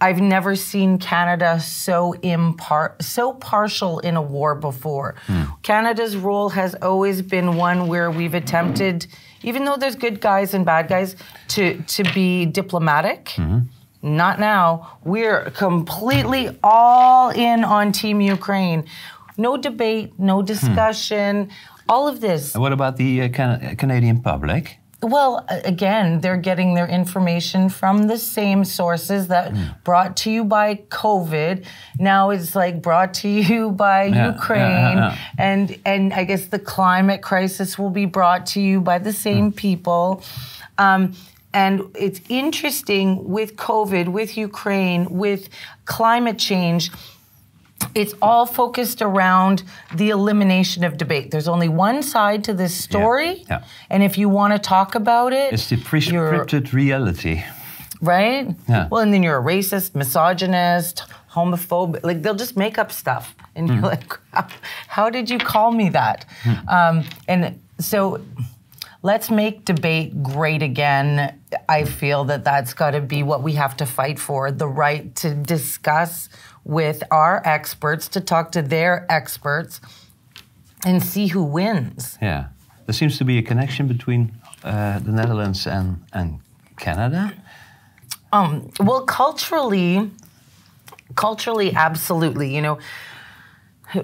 I've 0.00 0.20
never 0.20 0.54
seen 0.56 0.98
Canada 0.98 1.58
so 1.58 2.14
impar- 2.22 3.00
so 3.02 3.32
partial 3.32 3.98
in 4.00 4.14
a 4.16 4.22
war 4.22 4.54
before. 4.54 5.14
Hmm. 5.26 5.44
Canada's 5.62 6.14
role 6.16 6.50
has 6.50 6.74
always 6.82 7.22
been 7.22 7.56
one 7.56 7.88
where 7.88 8.10
we've 8.10 8.34
attempted, 8.34 9.06
even 9.42 9.64
though 9.64 9.76
there's 9.76 9.96
good 9.96 10.20
guys 10.20 10.52
and 10.54 10.64
bad 10.66 10.88
guys, 10.88 11.16
to 11.54 11.82
to 11.94 12.02
be 12.12 12.44
diplomatic. 12.44 13.24
Mm-hmm. 13.36 13.58
Not 14.06 14.38
now. 14.38 14.98
We're 15.04 15.50
completely 15.50 16.56
all 16.62 17.30
in 17.30 17.64
on 17.64 17.90
Team 17.92 18.20
Ukraine. 18.20 18.84
No 19.36 19.56
debate, 19.56 20.18
no 20.18 20.42
discussion, 20.42 21.50
all 21.88 22.06
of 22.08 22.20
this. 22.20 22.54
And 22.54 22.62
what 22.62 22.72
about 22.72 22.96
the 22.96 23.22
uh, 23.22 23.28
Can- 23.28 23.76
Canadian 23.76 24.20
public? 24.22 24.78
Well, 25.02 25.44
again, 25.48 26.20
they're 26.22 26.38
getting 26.38 26.74
their 26.74 26.86
information 26.88 27.68
from 27.68 28.04
the 28.04 28.16
same 28.16 28.64
sources 28.64 29.28
that 29.28 29.52
brought 29.84 30.16
to 30.18 30.30
you 30.30 30.42
by 30.44 30.76
COVID. 30.88 31.66
Now 31.98 32.30
it's 32.30 32.54
like 32.54 32.80
brought 32.80 33.12
to 33.14 33.28
you 33.28 33.70
by 33.86 34.04
Yeah, 34.04 34.32
Ukraine, 34.34 34.62
yeah, 34.62 34.94
yeah. 34.94 35.18
and 35.38 35.78
and 35.84 36.14
I 36.14 36.24
guess 36.24 36.46
the 36.46 36.58
climate 36.58 37.20
crisis 37.22 37.78
will 37.78 37.90
be 37.90 38.06
brought 38.06 38.46
to 38.54 38.60
you 38.60 38.80
by 38.80 38.98
the 38.98 39.12
same 39.12 39.52
people. 39.52 40.22
Um, 40.78 41.12
and 41.60 41.74
it's 42.06 42.20
interesting 42.42 43.06
with 43.36 43.50
COVID, 43.68 44.06
with 44.18 44.30
Ukraine, 44.48 45.02
with 45.24 45.42
climate 45.96 46.38
change 46.48 46.84
it's 47.94 48.14
all 48.28 48.46
focused 48.46 49.00
around 49.02 49.62
the 50.00 50.08
elimination 50.18 50.82
of 50.88 50.92
debate. 51.04 51.26
There's 51.30 51.48
only 51.56 51.68
one 51.68 52.02
side 52.02 52.40
to 52.48 52.52
this 52.62 52.74
story. 52.88 53.32
yeah. 53.50 53.62
And 53.92 54.02
if 54.08 54.14
you 54.20 54.28
want 54.38 54.50
to 54.54 54.58
talk 54.58 54.94
about 54.94 55.32
it, 55.42 55.48
It's 55.54 55.68
the 55.68 55.76
prescripted 55.90 56.72
reality. 56.72 57.36
right? 58.00 58.44
Yeah. 58.68 58.88
Well, 58.90 59.02
and 59.04 59.12
then 59.12 59.22
you're 59.22 59.38
a 59.38 59.46
racist, 59.54 59.94
misogynist, 59.94 60.96
homophobic. 61.36 62.00
Like 62.08 62.18
they'll 62.22 62.34
just 62.46 62.56
make 62.56 62.76
up 62.82 62.90
stuff, 63.02 63.34
and 63.54 63.68
you're 63.68 63.86
like, 63.94 64.04
"How- 64.32 64.48
"How 64.96 65.06
did 65.16 65.26
you 65.32 65.38
call 65.52 65.70
me 65.80 65.86
that?" 66.00 66.18
Um, 66.76 66.94
and 67.28 67.40
so, 67.90 67.98
let's 69.02 69.30
make 69.30 69.64
debate 69.64 70.22
great 70.22 70.62
again. 70.62 71.40
I 71.68 71.84
feel 71.84 72.24
that 72.24 72.44
that's 72.44 72.74
got 72.74 72.92
to 72.92 73.00
be 73.00 73.22
what 73.22 73.42
we 73.42 73.52
have 73.52 73.76
to 73.78 73.86
fight 73.86 74.18
for: 74.18 74.50
the 74.50 74.68
right 74.68 75.14
to 75.16 75.34
discuss 75.34 76.28
with 76.64 77.02
our 77.10 77.42
experts, 77.44 78.08
to 78.08 78.20
talk 78.20 78.52
to 78.52 78.62
their 78.62 79.06
experts, 79.08 79.80
and 80.84 81.02
see 81.02 81.28
who 81.28 81.44
wins. 81.44 82.18
Yeah. 82.20 82.48
There 82.86 82.92
seems 82.92 83.18
to 83.18 83.24
be 83.24 83.38
a 83.38 83.42
connection 83.42 83.88
between 83.88 84.32
uh, 84.62 85.00
the 85.00 85.10
Netherlands 85.12 85.66
and, 85.66 86.04
and 86.12 86.40
Canada. 86.78 87.32
Well, 88.32 89.02
culturally, 89.06 90.10
culturally, 91.14 91.72
absolutely. 91.74 92.54
You 92.54 92.62
know, 92.62 92.78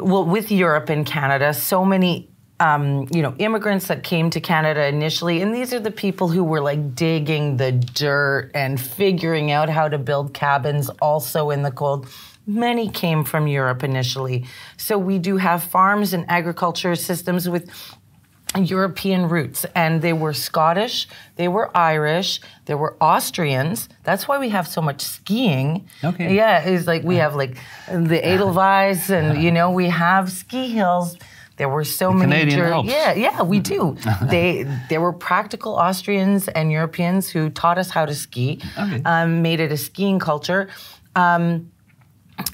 well, 0.00 0.24
with 0.24 0.50
Europe 0.50 0.88
and 0.88 1.06
Canada, 1.06 1.54
so 1.54 1.84
many. 1.84 2.31
Um, 2.62 3.08
you 3.10 3.22
know, 3.22 3.34
immigrants 3.38 3.88
that 3.88 4.04
came 4.04 4.30
to 4.30 4.40
Canada 4.40 4.86
initially, 4.86 5.42
and 5.42 5.52
these 5.52 5.72
are 5.72 5.80
the 5.80 5.90
people 5.90 6.28
who 6.28 6.44
were 6.44 6.60
like 6.60 6.94
digging 6.94 7.56
the 7.56 7.72
dirt 7.72 8.52
and 8.54 8.80
figuring 8.80 9.50
out 9.50 9.68
how 9.68 9.88
to 9.88 9.98
build 9.98 10.32
cabins 10.32 10.88
also 11.00 11.50
in 11.50 11.62
the 11.62 11.72
cold. 11.72 12.06
Many 12.46 12.88
came 12.88 13.24
from 13.24 13.48
Europe 13.48 13.82
initially. 13.82 14.46
So 14.76 14.96
we 14.96 15.18
do 15.18 15.38
have 15.38 15.64
farms 15.64 16.12
and 16.12 16.24
agriculture 16.28 16.94
systems 16.94 17.48
with 17.48 17.68
European 18.56 19.28
roots, 19.28 19.64
and 19.74 20.02
they 20.02 20.12
were 20.12 20.32
Scottish, 20.32 21.08
they 21.36 21.48
were 21.48 21.76
Irish, 21.76 22.40
there 22.66 22.76
were 22.76 22.96
Austrians. 23.00 23.88
That's 24.04 24.28
why 24.28 24.38
we 24.38 24.50
have 24.50 24.68
so 24.68 24.82
much 24.82 25.00
skiing. 25.00 25.88
Okay. 26.04 26.34
Yeah, 26.34 26.60
it's 26.60 26.86
like 26.86 27.02
we 27.02 27.16
have 27.16 27.34
like 27.34 27.56
the 27.90 28.24
Edelweiss, 28.24 29.10
and 29.10 29.42
you 29.42 29.50
know 29.50 29.70
we 29.70 29.88
have 29.88 30.30
ski 30.30 30.68
hills. 30.68 31.16
There 31.62 31.68
were 31.68 31.84
so 31.84 32.12
many. 32.12 32.32
Canadian 32.32 32.58
Ger-. 32.58 32.82
Yeah, 32.96 33.12
yeah, 33.26 33.42
we 33.42 33.60
do. 33.60 33.96
they 34.34 34.64
there 34.90 35.00
were 35.00 35.12
practical 35.12 35.72
Austrians 35.76 36.48
and 36.48 36.72
Europeans 36.72 37.28
who 37.28 37.50
taught 37.50 37.78
us 37.78 37.88
how 37.96 38.04
to 38.04 38.14
ski, 38.24 38.60
Okay. 38.76 39.00
um, 39.04 39.42
made 39.42 39.60
it 39.60 39.70
a 39.70 39.76
skiing 39.76 40.18
culture. 40.18 40.62
Um, 41.14 41.70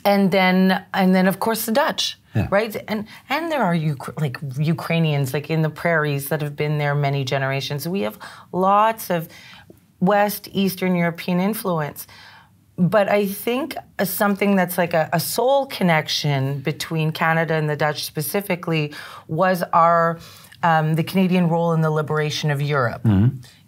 and 0.04 0.30
then 0.30 0.84
and 0.92 1.14
then 1.14 1.26
of 1.26 1.36
course 1.40 1.64
the 1.64 1.72
Dutch, 1.72 2.18
Yeah. 2.36 2.48
right? 2.50 2.76
And 2.86 3.06
and 3.30 3.50
there 3.50 3.62
are 3.62 3.76
like 4.24 4.36
Ukrainians 4.76 5.32
like 5.32 5.48
in 5.54 5.62
the 5.62 5.70
prairies 5.82 6.28
that 6.28 6.40
have 6.42 6.54
been 6.54 6.76
there 6.82 6.94
many 6.94 7.24
generations. 7.24 7.88
We 7.88 8.00
have 8.08 8.18
lots 8.52 9.08
of 9.16 9.20
West 10.00 10.48
Eastern 10.52 10.94
European 11.04 11.40
influence. 11.40 12.06
But 12.78 13.08
I 13.08 13.26
think 13.26 13.76
uh, 13.98 14.04
something 14.04 14.54
that's 14.54 14.78
like 14.78 14.94
a, 14.94 15.08
a 15.12 15.18
soul 15.18 15.66
connection 15.66 16.60
between 16.60 17.10
Canada 17.10 17.54
and 17.54 17.68
the 17.68 17.74
Dutch 17.76 18.04
specifically 18.04 18.92
was 19.26 19.62
our 19.72 20.18
um, 20.62 20.94
the 20.94 21.04
Canadian 21.04 21.48
role 21.48 21.72
in 21.72 21.80
the 21.82 21.90
liberation 21.90 22.50
of 22.50 22.60
Europe. 22.62 23.02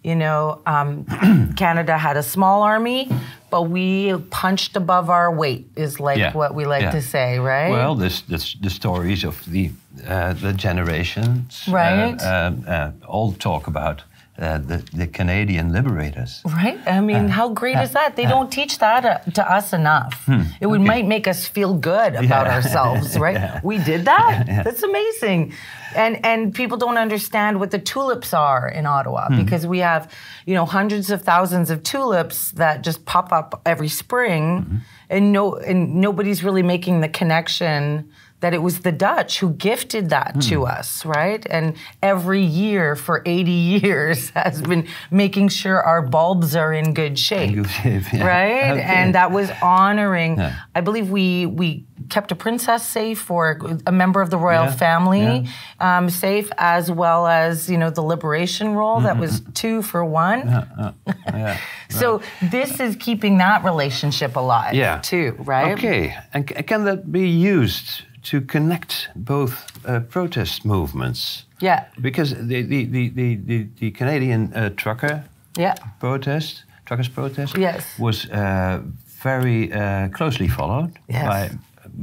You 0.03 0.15
know, 0.15 0.61
um, 0.65 1.05
Canada 1.57 1.97
had 1.97 2.17
a 2.17 2.23
small 2.23 2.63
army, 2.63 3.07
but 3.49 3.63
we 3.63 4.17
punched 4.29 4.75
above 4.75 5.09
our 5.09 5.31
weight, 5.31 5.67
is 5.75 5.99
like 5.99 6.17
Yeah, 6.17 6.33
what 6.33 6.55
we 6.55 6.65
like 6.65 6.81
yeah. 6.81 6.91
to 6.91 7.01
say, 7.01 7.37
right? 7.39 7.69
Well, 7.69 7.95
this, 7.95 8.21
this 8.21 8.55
the 8.55 8.69
stories 8.69 9.23
of 9.23 9.43
the 9.45 9.71
uh, 10.07 10.33
the 10.33 10.53
generations, 10.53 11.63
uh, 11.67 11.71
Right. 11.71 12.15
uh, 12.21 12.51
uh, 12.67 12.91
all 13.07 13.33
talk 13.33 13.67
about 13.67 14.03
uh, 14.39 14.57
the 14.57 14.77
the 14.93 15.07
Canadian 15.07 15.71
liberators. 15.73 16.41
Right? 16.45 16.79
I 16.87 17.01
mean, 17.01 17.27
how 17.27 17.49
great 17.49 17.77
is 17.77 17.91
that? 17.91 18.15
They 18.15 18.25
don't 18.25 18.51
teach 18.51 18.79
that 18.79 19.05
uh, 19.05 19.17
to 19.31 19.43
us 19.57 19.73
enough. 19.73 20.27
It 20.61 20.67
would 20.67 20.81
might 20.81 21.05
make 21.05 21.27
us 21.27 21.47
feel 21.47 21.73
good 21.75 22.15
about 22.15 22.45
Yeah. 22.47 22.55
ourselves, 22.55 23.17
right? 23.19 23.63
We 23.63 23.77
did 23.77 24.05
that. 24.05 24.45
That's 24.65 24.83
amazing. 24.83 25.53
And 25.95 26.25
and 26.25 26.53
people 26.55 26.77
don't 26.77 26.97
understand 26.97 27.59
what 27.59 27.71
the 27.71 27.79
tulips 27.79 28.33
are 28.33 28.67
in 28.69 28.85
Ottawa 28.85 29.27
because 29.29 29.67
we 29.67 29.79
have, 29.79 30.09
you 30.45 30.55
know, 30.55 30.65
hundreds 30.65 31.09
of 31.11 31.21
thousands 31.21 31.69
of 31.69 31.83
tulips 31.83 32.51
that 32.51 32.81
just 32.83 33.05
pop 33.05 33.31
up 33.33 33.61
every 33.65 33.89
spring 33.89 34.81
and 35.09 35.31
no 35.33 35.55
and 35.57 35.95
nobody's 35.95 36.41
really 36.43 36.63
making 36.63 37.01
the 37.01 37.09
connection 37.09 38.09
that 38.41 38.53
it 38.53 38.61
was 38.61 38.79
the 38.81 38.91
Dutch 38.91 39.39
who 39.39 39.51
gifted 39.53 40.09
that 40.09 40.41
to 40.41 40.61
Hmm. 40.65 40.71
us, 40.79 41.05
right? 41.05 41.45
And 41.49 41.75
every 42.03 42.41
year 42.43 42.95
for 42.95 43.21
80 43.25 43.51
years 43.83 44.29
has 44.31 44.61
been 44.61 44.87
making 45.11 45.49
sure 45.49 45.81
our 45.81 46.01
bulbs 46.01 46.55
are 46.55 46.73
in 46.73 46.93
good 46.93 47.17
shape. 47.17 47.55
good 47.55 47.69
shape, 47.69 48.03
yeah. 48.13 48.25
Right? 48.25 48.71
Okay. 48.71 48.81
And 48.81 49.15
that 49.15 49.31
was 49.31 49.49
honoring, 49.61 50.37
Yeah. 50.37 50.55
I 50.75 50.81
believe 50.81 51.09
we, 51.09 51.45
we 51.45 51.85
kept 52.09 52.31
a 52.31 52.35
princess 52.35 52.83
safe 52.85 53.29
or 53.31 53.59
a 53.85 53.91
member 53.91 54.21
of 54.21 54.29
the 54.31 54.37
royal 54.37 54.65
Yeah, 54.65 54.71
family 54.71 55.47
um, 55.79 56.09
safe, 56.09 56.51
as 56.57 56.91
well 56.91 57.27
as, 57.27 57.69
you 57.69 57.77
know, 57.77 57.89
the 57.91 58.01
liberation 58.01 58.73
roll 58.73 59.01
that 59.01 59.17
was 59.17 59.41
Mm-hmm. 59.41 59.51
two 59.53 59.81
for 59.83 60.03
one. 60.03 60.41
Yeah. 61.33 61.57
So 61.89 62.21
this 62.41 62.79
is 62.79 62.95
keeping 62.95 63.37
that 63.39 63.63
relationship 63.63 64.35
alive 64.35 64.73
Yeah. 64.73 64.99
too, 64.99 65.35
right? 65.39 65.73
Okay, 65.77 66.15
and 66.33 66.47
can 66.67 66.85
that 66.85 67.11
be 67.11 67.27
used 67.29 68.03
to 68.23 68.41
connect 68.41 69.09
both 69.15 69.53
uh, 69.85 69.99
protest 70.09 70.63
movements? 70.65 71.45
Yeah. 71.61 71.83
Because 72.01 72.35
the 72.35 72.61
the 72.63 72.85
the 72.85 73.09
the, 73.09 73.35
the, 73.45 73.67
the 73.79 73.91
Canadian 73.91 74.53
uh, 74.53 74.69
trucker 74.75 75.23
Yeah. 75.57 75.73
protest, 75.99 76.65
truckers 76.85 77.09
protest, 77.09 77.57
Yes. 77.57 77.99
was 77.99 78.25
uh, 78.25 78.79
very 79.23 79.71
uh, 79.73 80.09
closely 80.09 80.47
followed 80.47 80.91
Yes. 81.07 81.25
by 81.27 81.49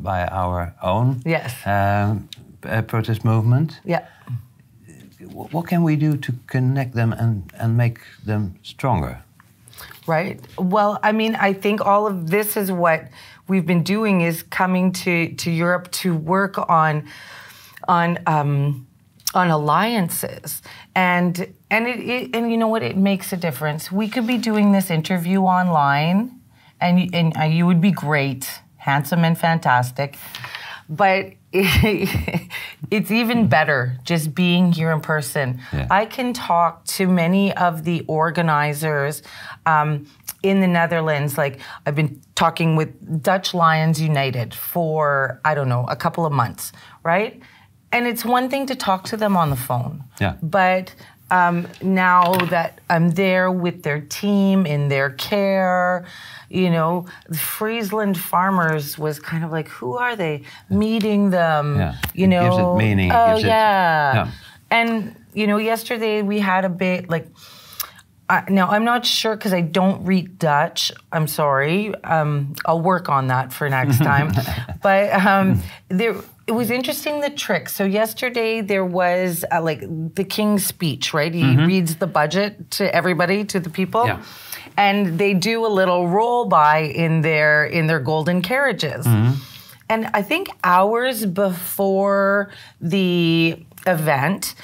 by 0.02 0.26
our 0.30 0.72
own 0.82 1.20
Yes. 1.26 1.52
um, 1.66 2.28
uh, 2.66 2.82
protest 2.82 3.24
movement. 3.24 3.80
Yeah. 3.84 4.00
What 5.52 5.66
can 5.68 5.82
we 5.84 5.96
do 5.96 6.16
to 6.16 6.32
connect 6.46 6.94
them 6.94 7.12
and, 7.12 7.42
and 7.60 7.76
make 7.76 7.98
them 8.26 8.54
stronger? 8.62 9.18
Right. 10.08 10.40
Well, 10.58 10.98
I 11.02 11.12
mean, 11.12 11.34
I 11.34 11.52
think 11.52 11.84
all 11.84 12.06
of 12.06 12.30
this 12.30 12.56
is 12.56 12.72
what 12.72 13.08
we've 13.46 13.66
been 13.66 13.82
doing 13.82 14.22
is 14.22 14.42
coming 14.42 14.90
to, 14.92 15.34
to 15.34 15.50
Europe 15.50 15.90
to 16.02 16.16
work 16.16 16.58
on 16.70 17.06
on 17.86 18.18
um, 18.26 18.86
on 19.34 19.50
alliances 19.50 20.62
and 20.94 21.52
and 21.70 21.86
it, 21.86 22.00
it 22.00 22.36
and 22.36 22.50
you 22.50 22.56
know 22.56 22.68
what 22.68 22.82
it 22.82 22.96
makes 22.96 23.34
a 23.34 23.36
difference. 23.36 23.92
We 23.92 24.08
could 24.08 24.26
be 24.26 24.38
doing 24.38 24.72
this 24.72 24.90
interview 24.90 25.40
online, 25.42 26.40
and 26.80 27.14
and 27.14 27.54
you 27.54 27.66
would 27.66 27.82
be 27.82 27.90
great, 27.90 28.60
handsome 28.78 29.24
and 29.24 29.36
fantastic, 29.36 30.16
but. 30.88 31.37
it's 31.52 33.10
even 33.10 33.48
better 33.48 33.96
just 34.04 34.34
being 34.34 34.72
here 34.72 34.90
in 34.92 35.00
person. 35.00 35.60
Yeah. 35.72 35.86
I 35.90 36.04
can 36.06 36.32
talk 36.32 36.84
to 36.86 37.06
many 37.08 37.54
of 37.56 37.84
the 37.84 38.04
organizers 38.06 39.22
um, 39.66 40.06
in 40.42 40.60
the 40.60 40.66
Netherlands. 40.66 41.38
Like 41.38 41.60
I've 41.86 41.94
been 41.94 42.20
talking 42.34 42.76
with 42.76 43.22
Dutch 43.22 43.54
Lions 43.54 44.00
United 44.00 44.52
for 44.54 45.40
I 45.44 45.54
don't 45.54 45.68
know 45.68 45.86
a 45.88 45.96
couple 45.96 46.26
of 46.26 46.32
months, 46.32 46.72
right? 47.02 47.40
And 47.92 48.06
it's 48.06 48.24
one 48.24 48.50
thing 48.50 48.66
to 48.66 48.74
talk 48.74 49.04
to 49.04 49.16
them 49.16 49.34
on 49.36 49.48
the 49.48 49.56
phone, 49.56 50.04
Yeah. 50.20 50.34
but 50.42 50.94
um, 51.30 51.66
now 51.82 52.32
that 52.46 52.80
I'm 52.88 53.10
there 53.10 53.50
with 53.50 53.82
their 53.82 54.00
team 54.00 54.66
in 54.66 54.88
their 54.88 55.10
care, 55.10 56.06
you 56.48 56.70
know, 56.70 57.06
the 57.28 57.36
Friesland 57.36 58.16
farmers 58.18 58.98
was 58.98 59.20
kind 59.20 59.44
of 59.44 59.50
like, 59.50 59.68
who 59.68 59.96
are 59.98 60.16
they? 60.16 60.42
Meeting 60.70 61.30
them, 61.30 61.76
Yeah. 61.78 61.94
you 62.14 62.24
It 62.24 62.28
know. 62.28 62.42
gives 62.42 62.56
it 62.58 62.74
meaning, 62.88 63.12
Oh 63.12 63.36
it- 63.36 63.44
yeah. 63.44 64.14
yeah. 64.14 64.30
And 64.70 65.14
you 65.34 65.46
know, 65.46 65.58
yesterday 65.58 66.22
we 66.22 66.40
had 66.40 66.64
a 66.64 66.68
bit 66.70 67.08
like. 67.10 67.26
Uh, 68.30 68.42
now 68.50 68.68
I'm 68.68 68.84
not 68.84 69.06
sure 69.06 69.34
because 69.34 69.54
I 69.54 69.62
don't 69.62 70.04
read 70.04 70.38
Dutch. 70.38 70.92
I'm 71.10 71.26
sorry. 71.26 71.94
Um, 72.04 72.54
I'll 72.66 72.82
work 72.82 73.08
on 73.08 73.28
that 73.28 73.54
for 73.54 73.70
next 73.70 73.96
time. 74.10 74.32
but 74.82 75.10
um, 75.14 75.62
there, 75.88 76.14
it 76.48 76.52
was 76.52 76.70
interesting 76.70 77.20
the 77.20 77.30
trick. 77.30 77.68
So 77.68 77.84
yesterday 77.84 78.62
there 78.62 78.84
was 78.84 79.44
uh, 79.52 79.60
like 79.62 79.80
the 80.14 80.24
king's 80.24 80.64
speech, 80.64 81.12
right? 81.12 81.32
He 81.32 81.56
reads 81.72 81.96
the 81.96 82.06
budget 82.06 82.70
to 82.78 82.84
everybody, 82.94 83.44
to 83.52 83.60
the 83.60 83.70
people, 83.70 84.06
Yeah. 84.06 84.22
and 84.76 85.18
they 85.18 85.34
do 85.34 85.66
a 85.66 85.72
little 85.80 86.08
roll 86.08 86.46
by 86.46 86.78
in 87.04 87.20
their 87.20 87.64
in 87.66 87.86
their 87.86 88.00
golden 88.00 88.40
carriages. 88.42 89.06
And 89.90 90.02
I 90.20 90.22
think 90.22 90.48
hours 90.64 91.24
before 91.26 92.50
the 92.80 93.62
event, 93.86 94.54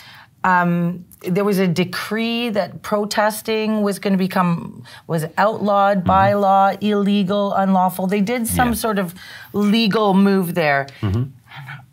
um, 0.43 1.05
there 1.27 1.45
was 1.45 1.59
a 1.59 1.67
decree 1.67 2.51
that 2.51 2.83
protesting 2.83 3.81
was 3.83 3.99
going 3.99 4.13
to 4.13 4.19
become 4.19 4.85
was 5.07 5.25
outlawed 5.39 6.05
by 6.05 6.35
law, 6.35 6.73
illegal, 6.81 7.53
unlawful. 7.55 8.07
They 8.07 8.21
did 8.21 8.47
some 8.47 8.69
Yeah. 8.69 8.75
sort 8.85 8.99
of 8.99 9.15
legal 9.55 10.13
move 10.15 10.55
there, 10.55 10.87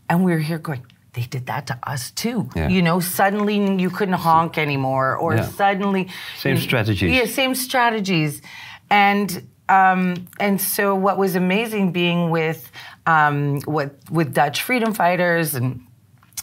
and 0.10 0.24
we 0.24 0.32
were 0.32 0.40
here 0.40 0.60
going. 0.60 0.86
They 1.14 1.24
did 1.24 1.46
that 1.48 1.68
to 1.68 1.78
us 1.84 2.12
too. 2.12 2.50
Yeah. 2.56 2.70
You 2.70 2.82
know, 2.82 3.02
suddenly 3.02 3.58
you 3.82 3.90
couldn't 3.90 4.14
honk 4.16 4.58
anymore, 4.58 5.18
or 5.18 5.36
Yeah. 5.36 5.44
suddenly 5.50 6.08
Same 6.38 6.58
strategies. 6.58 7.12
Yeah, 7.14 7.26
same 7.26 7.54
strategies, 7.54 8.42
and 8.90 9.46
um, 9.68 10.28
and 10.40 10.60
so 10.60 10.96
what 10.96 11.18
was 11.18 11.36
amazing 11.36 11.92
being 11.92 12.30
with 12.30 12.72
um, 13.06 13.60
with 13.68 13.92
with 14.10 14.34
Dutch 14.34 14.62
freedom 14.62 14.94
fighters 14.94 15.54
and 15.56 15.82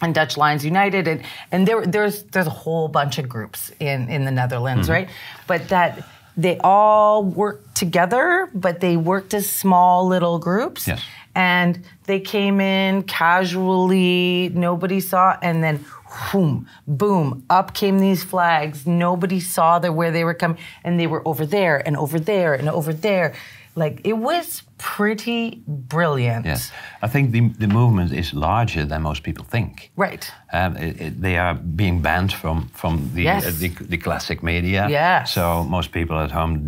and 0.03 0.15
Dutch 0.15 0.37
Lions 0.37 0.65
United, 0.65 1.09
and 1.09 1.23
and 1.51 1.67
there 1.67 1.87
there's 1.87 2.25
there's 2.25 2.47
a 2.47 2.51
whole 2.65 2.89
bunch 2.89 3.19
of 3.19 3.27
groups 3.29 3.71
in 3.81 4.09
in 4.11 4.25
the 4.25 4.31
Netherlands, 4.31 4.87
Mm-hmm. 4.87 4.93
right? 4.93 5.09
But 5.47 5.69
that 5.69 6.05
they 6.37 6.59
all 6.63 7.25
worked 7.25 7.75
together, 7.75 8.49
but 8.55 8.81
they 8.81 8.97
worked 8.97 9.35
as 9.35 9.49
small 9.49 10.07
little 10.07 10.39
groups. 10.39 10.87
Yes. 10.87 11.01
And 11.39 11.85
they 12.07 12.19
came 12.19 12.61
in 12.61 13.05
casually, 13.05 14.51
nobody 14.55 15.01
saw, 15.01 15.37
and 15.41 15.63
then 15.63 15.85
boom, 16.33 16.67
boom, 16.87 17.45
up 17.49 17.75
came 17.75 18.01
these 18.01 18.25
flags. 18.25 18.87
Nobody 18.87 19.41
saw 19.41 19.79
where 19.99 20.11
they 20.11 20.25
were 20.25 20.35
coming, 20.35 20.59
and 20.85 20.99
they 20.99 21.07
were 21.07 21.23
over 21.29 21.47
there 21.47 21.77
and 21.87 21.97
over 21.97 22.19
there 22.19 22.55
and 22.55 22.69
over 22.69 22.93
there. 22.93 23.35
Like 23.77 24.01
it 24.05 24.15
was 24.19 24.63
pretty 24.79 25.63
brilliant. 25.69 26.45
Yes, 26.47 26.73
I 27.03 27.07
think 27.09 27.31
the, 27.31 27.49
the 27.59 27.69
movement 27.69 28.13
is 28.13 28.33
larger 28.35 28.85
than 28.85 29.03
most 29.03 29.23
people 29.23 29.45
think. 29.45 29.91
Right. 29.97 30.29
Um, 30.53 30.77
it, 30.77 31.01
it, 31.01 31.23
they 31.23 31.37
are 31.39 31.55
being 31.55 32.03
banned 32.03 32.33
from 32.33 32.69
from 32.75 33.11
the, 33.15 33.23
Yes. 33.23 33.47
uh, 33.47 33.53
the 33.61 33.69
the 33.89 33.97
classic 33.99 34.43
media. 34.43 34.87
Yes. 34.91 35.31
So 35.33 35.63
most 35.65 35.93
people 35.93 36.17
at 36.19 36.31
home 36.33 36.59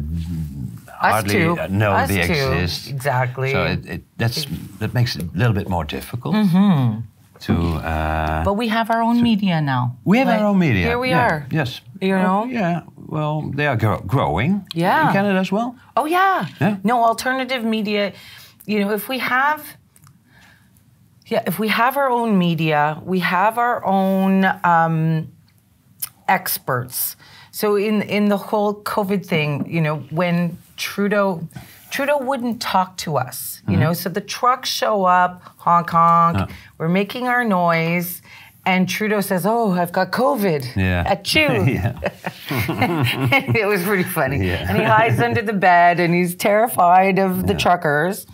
hardly 1.01 1.35
too. 1.35 1.57
uh, 1.59 1.67
know 1.69 1.93
Us 1.93 2.09
they 2.09 2.23
too. 2.27 2.33
exist. 2.33 2.89
Exactly. 2.91 3.53
So 3.53 3.65
it, 3.65 3.87
it, 3.87 4.03
that's 4.19 4.47
that 4.79 4.93
makes 4.95 5.17
it 5.17 5.23
a 5.23 5.39
little 5.39 5.55
bit 5.55 5.69
more 5.69 5.85
difficult 5.85 6.35
to. 7.41 7.55
Uh, 7.55 8.45
but 8.45 8.55
we 8.55 8.69
have 8.69 8.91
our 8.91 9.03
own 9.03 9.23
media 9.23 9.61
now. 9.61 9.97
we 10.05 10.19
have 10.19 10.27
Like, 10.29 10.41
our 10.41 10.47
own 10.49 10.59
media. 10.59 10.87
Here 10.87 10.99
we 10.99 11.09
yeah. 11.11 11.27
are. 11.27 11.47
Yes. 11.51 11.81
You 12.01 12.17
know? 12.17 12.45
yeah. 12.45 12.83
Well, 12.97 13.51
they 13.55 13.67
are 13.67 13.77
grow- 13.77 14.01
growing. 14.07 14.65
Yeah. 14.75 15.07
In 15.09 15.13
Canada 15.13 15.39
as 15.39 15.51
well. 15.51 15.75
Oh 15.97 16.07
yeah. 16.07 16.47
Yeah. 16.61 16.77
No 16.85 17.05
alternative 17.05 17.65
media. 17.65 18.13
You 18.67 18.81
know, 18.81 18.93
if 18.95 19.09
we 19.09 19.19
have 19.19 19.63
yeah, 21.27 21.43
if 21.47 21.59
we 21.59 21.69
have 21.69 21.97
our 21.97 22.11
own 22.11 22.39
media, 22.39 23.01
we 23.05 23.21
have 23.21 23.57
our 23.59 23.85
own 23.87 24.45
um, 24.65 25.29
experts. 26.29 27.17
So 27.53 27.77
in 27.77 28.03
in 28.03 28.29
the 28.29 28.37
whole 28.37 28.75
COVID 28.83 29.25
thing, 29.27 29.67
you 29.69 29.81
know, 29.81 29.99
when 30.11 30.57
Trudeau 30.81 31.47
Trudeau 31.91 32.19
wouldn't 32.19 32.63
talk 32.63 32.97
to 32.99 33.17
us, 33.17 33.63
you 33.67 33.73
mm-hmm. 33.73 33.81
know, 33.83 33.93
so 33.93 34.09
the 34.09 34.21
trucks 34.21 34.69
show 34.69 35.05
up, 35.05 35.43
honk 35.59 35.91
honk, 35.91 36.39
Yeah. 36.39 36.57
we're 36.79 36.89
making 36.89 37.27
our 37.27 37.45
noise, 37.45 38.23
and 38.65 38.89
Trudeau 38.89 39.21
says, 39.21 39.45
"Oh, 39.45 39.73
I've 39.73 39.93
got 39.93 40.11
COVID." 40.11 40.77
Yeah. 40.77 41.05
At 41.07 41.35
you. 41.35 41.43
yeah. 41.65 41.99
it 43.61 43.67
was 43.67 43.83
pretty 43.83 44.05
funny. 44.05 44.39
Yeah. 44.47 44.67
And 44.69 44.79
he 44.79 44.85
hides 44.85 45.21
under 45.21 45.43
the 45.43 45.53
bed 45.53 46.01
and 46.01 46.15
he's 46.15 46.35
terrified 46.35 47.19
of 47.19 47.47
the 47.47 47.55
truckers. 47.55 48.27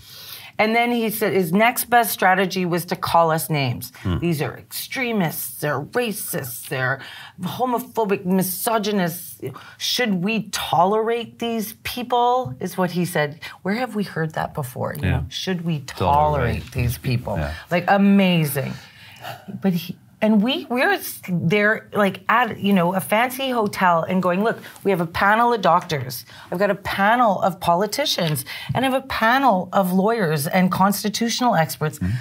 And 0.59 0.75
then 0.75 0.91
he 0.91 1.11
said 1.11 1.33
his 1.35 1.53
next 1.53 1.85
best 1.91 2.13
strategy 2.13 2.65
was 2.65 2.85
to 2.87 2.97
call 2.97 3.31
us 3.31 3.51
names. 3.51 3.93
Hmm. 4.03 4.19
These 4.19 4.41
are 4.41 4.57
extremists, 4.57 5.61
they're 5.61 5.81
racists, 5.81 6.69
they're 6.69 7.01
homophobic, 7.43 8.25
misogynists. 8.25 9.41
Should 9.79 10.25
we 10.25 10.49
tolerate 10.53 11.39
these 11.39 11.75
people? 11.83 12.55
Is 12.61 12.77
what 12.79 12.91
he 12.93 13.05
said. 13.05 13.41
Where 13.63 13.75
have 13.75 13.95
we 13.95 14.05
heard 14.05 14.33
that 14.35 14.55
before? 14.55 14.95
You 14.97 15.03
Yeah. 15.03 15.11
know, 15.11 15.25
should 15.29 15.65
we 15.65 15.81
tolerate, 15.81 16.63
Tolerate 16.63 16.73
these 16.73 16.99
people? 16.99 17.37
Yeah. 17.37 17.53
Like 17.71 17.85
amazing. 17.89 18.73
But 19.61 19.73
he 19.75 19.97
and 20.23 20.43
we 20.43 20.65
we're 20.67 20.99
there 21.29 21.89
like 21.93 22.21
at 22.29 22.59
you 22.59 22.73
know 22.73 22.95
a 22.95 23.01
fancy 23.01 23.51
hotel 23.51 24.03
and 24.03 24.23
going 24.23 24.43
look 24.43 24.59
we 24.85 24.91
have 24.91 25.01
a 25.01 25.07
panel 25.07 25.53
of 25.53 25.61
doctors. 25.61 26.25
I've 26.51 26.59
got 26.59 26.71
a 26.71 26.75
panel 26.75 27.41
of 27.43 27.61
politicians 27.61 28.45
and 28.75 28.85
i 28.85 28.89
have 28.89 29.05
a 29.05 29.07
panel 29.07 29.69
of 29.73 29.93
lawyers 29.93 30.47
and 30.47 30.73
constitutional 30.73 31.55
experts 31.55 31.99
mm-hmm. 31.99 32.17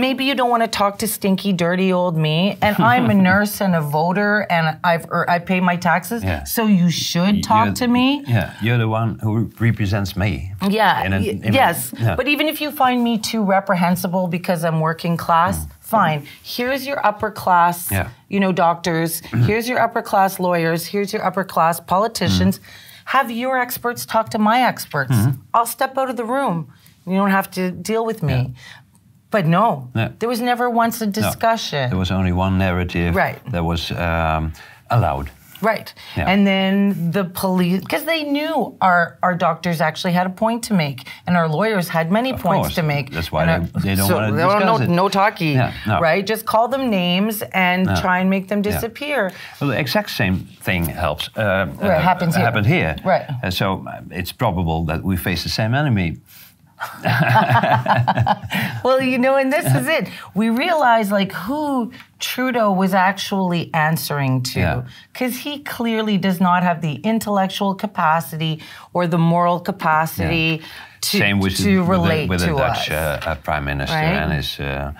Maybe 0.00 0.24
you 0.24 0.34
don't 0.34 0.50
want 0.50 0.62
to 0.62 0.68
talk 0.68 0.98
to 0.98 1.06
stinky, 1.08 1.52
dirty 1.52 1.92
old 1.92 2.16
me, 2.16 2.56
and 2.62 2.76
I'm 2.78 3.10
a 3.10 3.14
nurse 3.30 3.60
and 3.60 3.74
a 3.74 3.80
voter, 3.80 4.46
and 4.50 4.78
I've 4.84 5.04
er, 5.10 5.24
I 5.28 5.38
pay 5.38 5.60
my 5.60 5.76
taxes, 5.76 6.22
Yeah. 6.22 6.44
so 6.44 6.66
you 6.66 6.90
should 6.90 7.42
talk 7.42 7.64
You're- 7.66 7.74
to 7.76 7.88
me. 7.88 8.24
Yeah, 8.26 8.54
you're 8.62 8.78
the 8.78 8.88
one 8.88 9.18
who 9.20 9.50
represents 9.60 10.16
me. 10.16 10.52
Yeah. 10.68 11.04
In 11.04 11.12
a- 11.12 11.20
in 11.20 11.44
a- 11.48 11.52
yes. 11.52 11.92
yeah. 11.98 12.16
But 12.16 12.28
even 12.28 12.48
if 12.48 12.60
you 12.60 12.70
find 12.70 13.02
me 13.02 13.18
too 13.18 13.42
reprehensible 13.42 14.28
because 14.28 14.64
I'm 14.64 14.80
working 14.80 15.16
class, 15.16 15.66
fine. 15.80 16.26
Here's 16.42 16.86
your 16.86 17.04
upper 17.06 17.30
class, 17.30 17.88
Mm. 17.88 17.92
Yeah. 17.92 18.02
Mm-hmm. 18.04 18.12
you 18.34 18.40
know, 18.40 18.52
doctors. 18.52 19.20
Here's 19.46 19.68
your 19.68 19.80
upper 19.80 20.02
class 20.02 20.38
lawyers. 20.38 20.86
Here's 20.86 21.12
your 21.12 21.24
upper 21.24 21.44
class 21.44 21.80
politicians. 21.80 22.60
Have 23.06 23.30
your 23.30 23.58
experts 23.58 24.04
talk 24.04 24.28
to 24.30 24.38
my 24.38 24.62
experts. 24.62 25.12
Mm-hmm. 25.12 25.40
I'll 25.54 25.64
step 25.66 25.96
out 25.96 26.10
of 26.10 26.16
the 26.16 26.26
room. 26.26 26.70
You 27.06 27.16
don't 27.16 27.30
have 27.30 27.50
to 27.52 27.70
deal 27.70 28.04
with 28.04 28.22
me. 28.22 28.52
But 29.30 29.46
no, 29.46 29.88
No. 29.94 30.10
there 30.18 30.28
was 30.28 30.40
never 30.40 30.70
once 30.70 31.00
a 31.02 31.06
No, 31.06 31.12
discussion. 31.12 31.90
there 31.90 31.98
was 31.98 32.10
only 32.10 32.32
one 32.32 32.56
narrative 32.58 33.14
Right. 33.14 33.38
that 33.52 33.64
was 33.64 33.90
um, 33.92 34.52
allowed. 34.90 35.30
Right. 35.60 35.92
Yeah. 36.16 36.26
And 36.30 36.46
then 36.46 37.10
the 37.10 37.24
police, 37.24 37.80
because 37.80 38.04
they 38.04 38.22
knew 38.22 38.76
our, 38.80 39.18
our 39.24 39.34
doctors 39.34 39.80
actually 39.80 40.12
had 40.12 40.24
a 40.26 40.30
point 40.30 40.62
to 40.68 40.74
make, 40.74 41.08
and 41.26 41.36
our 41.36 41.48
lawyers 41.48 41.88
had 41.88 42.12
many 42.12 42.30
Of 42.30 42.40
points 42.40 42.68
course. 42.68 42.74
to 42.76 42.82
make. 42.84 43.10
That's 43.10 43.32
why 43.32 43.44
And 43.44 43.66
they- 43.66 43.80
they 43.80 43.94
don't 43.96 44.08
wanna 44.12 44.32
they 44.36 44.42
don't- 44.42 44.58
discuss 44.60 44.78
no, 44.78 44.84
it. 44.84 44.88
No 44.88 45.08
talkie, 45.08 45.46
Yeah, 45.46 45.72
no. 45.84 45.98
right? 46.00 46.24
Just 46.24 46.46
call 46.46 46.68
them 46.68 46.90
names 46.90 47.42
and 47.52 47.86
No. 47.86 47.96
try 47.96 48.20
and 48.20 48.30
make 48.30 48.46
them 48.46 48.62
Yeah. 48.64 48.70
disappear. 48.70 49.32
Well, 49.60 49.70
the 49.70 49.78
exact 49.80 50.10
same 50.10 50.46
thing 50.62 50.84
helps. 50.86 51.28
Uh, 51.36 51.66
Right, 51.82 52.00
happens 52.00 52.36
here. 52.36 52.44
Happened 52.44 52.66
here. 52.66 52.94
Right. 53.04 53.26
Uh, 53.42 53.50
so 53.50 53.84
uh, 53.88 54.00
it's 54.12 54.30
probable 54.32 54.84
that 54.84 55.02
we 55.02 55.16
face 55.16 55.42
the 55.42 55.48
same 55.50 55.74
enemy. 55.74 56.18
Well, 58.84 59.02
you 59.02 59.18
know, 59.18 59.36
and 59.36 59.52
this 59.52 59.66
is 59.74 59.86
it. 59.88 60.08
We 60.34 60.50
realize 60.50 61.10
like 61.10 61.32
who 61.32 61.92
Trudeau 62.20 62.72
was 62.72 62.94
actually 62.94 63.72
answering 63.74 64.42
to, 64.44 64.60
Yeah. 64.60 64.82
because 65.12 65.38
he 65.38 65.60
clearly 65.60 66.18
does 66.18 66.40
not 66.40 66.62
have 66.62 66.80
the 66.80 66.94
intellectual 66.94 67.74
capacity 67.74 68.62
or 68.92 69.06
the 69.06 69.18
moral 69.18 69.60
capacity 69.60 70.62
to, 71.00 71.18
same 71.18 71.40
with, 71.40 71.56
to 71.56 71.62
the, 71.62 71.78
with 71.78 71.88
relate 71.88 72.22
the, 72.24 72.28
with 72.28 72.40
to 72.40 72.46
the 72.52 72.56
Dutch 72.56 72.90
uh, 72.90 73.20
uh, 73.24 73.34
prime 73.36 73.64
minister 73.64 73.94
Right. 73.94 74.22
and 74.22 74.32
his 74.32 74.58
uh, 74.60 74.92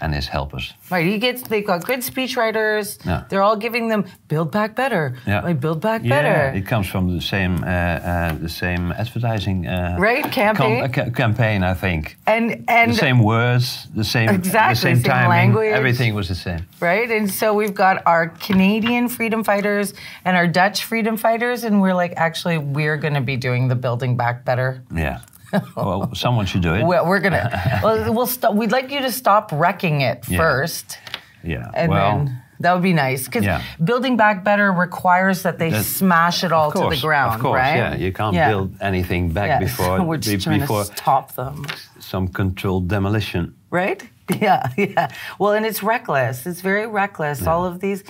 and 0.00 0.14
his 0.14 0.26
helpers. 0.28 0.74
Right, 0.90 1.06
he 1.06 1.18
gets. 1.18 1.42
They've 1.42 1.66
got 1.66 1.84
good 1.84 2.00
speechwriters. 2.00 3.04
Yeah. 3.04 3.24
They're 3.28 3.42
all 3.42 3.56
giving 3.56 3.88
them 3.88 4.04
build 4.28 4.50
back 4.50 4.74
better. 4.74 5.16
Yeah. 5.26 5.40
like 5.42 5.60
build 5.60 5.80
back 5.80 6.02
Yeah, 6.04 6.22
better. 6.22 6.56
it 6.58 6.66
comes 6.66 6.86
from 6.88 7.14
the 7.14 7.20
same 7.22 7.62
uh, 7.62 7.66
uh, 7.66 8.34
the 8.34 8.48
same 8.48 8.92
advertising 8.92 9.66
uh, 9.66 9.96
Right, 9.98 10.24
campaign. 10.30 10.84
uh, 10.84 11.10
campaign, 11.14 11.62
I 11.62 11.74
think. 11.74 12.16
and 12.26 12.64
and 12.68 12.92
the 12.92 12.96
same 12.96 13.18
words, 13.22 13.88
the 13.94 14.04
same 14.04 14.28
Exactly, 14.30 14.74
the 14.74 14.96
same, 14.96 14.96
same 14.96 15.10
timing, 15.12 15.28
language. 15.30 15.72
everything 15.72 16.14
was 16.14 16.28
the 16.28 16.34
same. 16.34 16.66
right, 16.80 17.10
and 17.10 17.30
so 17.30 17.54
we've 17.54 17.74
got 17.74 18.02
our 18.06 18.28
Canadian 18.28 19.08
freedom 19.08 19.44
fighters 19.44 19.94
and 20.24 20.36
our 20.36 20.46
Dutch 20.46 20.84
freedom 20.84 21.16
fighters, 21.16 21.64
and 21.64 21.80
we're 21.80 21.94
like, 21.94 22.14
actually, 22.16 22.58
we're 22.58 22.96
going 22.96 23.14
to 23.14 23.20
be 23.20 23.36
doing 23.36 23.68
the 23.68 23.76
building 23.76 24.16
back 24.16 24.44
better. 24.44 24.82
Yeah. 24.94 25.20
well, 25.76 26.14
someone 26.14 26.46
should 26.46 26.62
do 26.62 26.74
it. 26.74 26.84
We're, 26.84 27.06
we're 27.06 27.20
gonna. 27.20 27.80
well, 27.82 28.12
we'll 28.12 28.26
stop. 28.26 28.54
We'd 28.54 28.72
like 28.72 28.90
you 28.90 29.00
to 29.00 29.10
stop 29.12 29.50
wrecking 29.52 30.00
it 30.02 30.24
Yeah. 30.28 30.38
first, 30.38 30.98
yeah. 31.42 31.70
and 31.74 31.90
well, 31.90 32.18
then. 32.18 32.42
That 32.62 32.74
would 32.74 32.82
be 32.82 32.92
nice 32.92 33.24
because 33.24 33.42
Yeah. 33.44 33.62
building 33.82 34.18
back 34.18 34.44
better 34.44 34.70
requires 34.70 35.44
that 35.44 35.58
they 35.58 35.70
smash 35.82 36.44
it 36.44 36.52
all 36.52 36.68
of 36.68 36.74
to 36.74 36.94
the 36.94 37.00
ground, 37.00 37.36
Of 37.36 37.40
course, 37.40 37.58
right? 37.58 37.76
yeah. 37.76 37.94
You 37.96 38.12
can't 38.12 38.34
Yeah. 38.34 38.50
build 38.50 38.76
anything 38.82 39.32
back 39.32 39.48
Yes, 39.48 39.62
before 39.62 40.02
we're 40.08 40.18
just 40.18 40.36
be- 40.36 40.44
trying 40.44 40.60
before 40.60 40.84
to 40.84 40.94
stop 40.94 41.32
them. 41.36 41.64
some 41.98 42.28
controlled 42.28 42.86
demolition. 42.88 43.54
right? 43.70 44.02
Yeah, 44.40 44.68
yeah. 44.76 45.08
Well, 45.38 45.54
and 45.54 45.64
it's 45.66 45.82
reckless. 45.82 46.46
It's 46.46 46.60
very 46.60 46.86
reckless. 46.86 47.46
All 47.46 47.64
of 47.64 47.80
these 47.80 48.04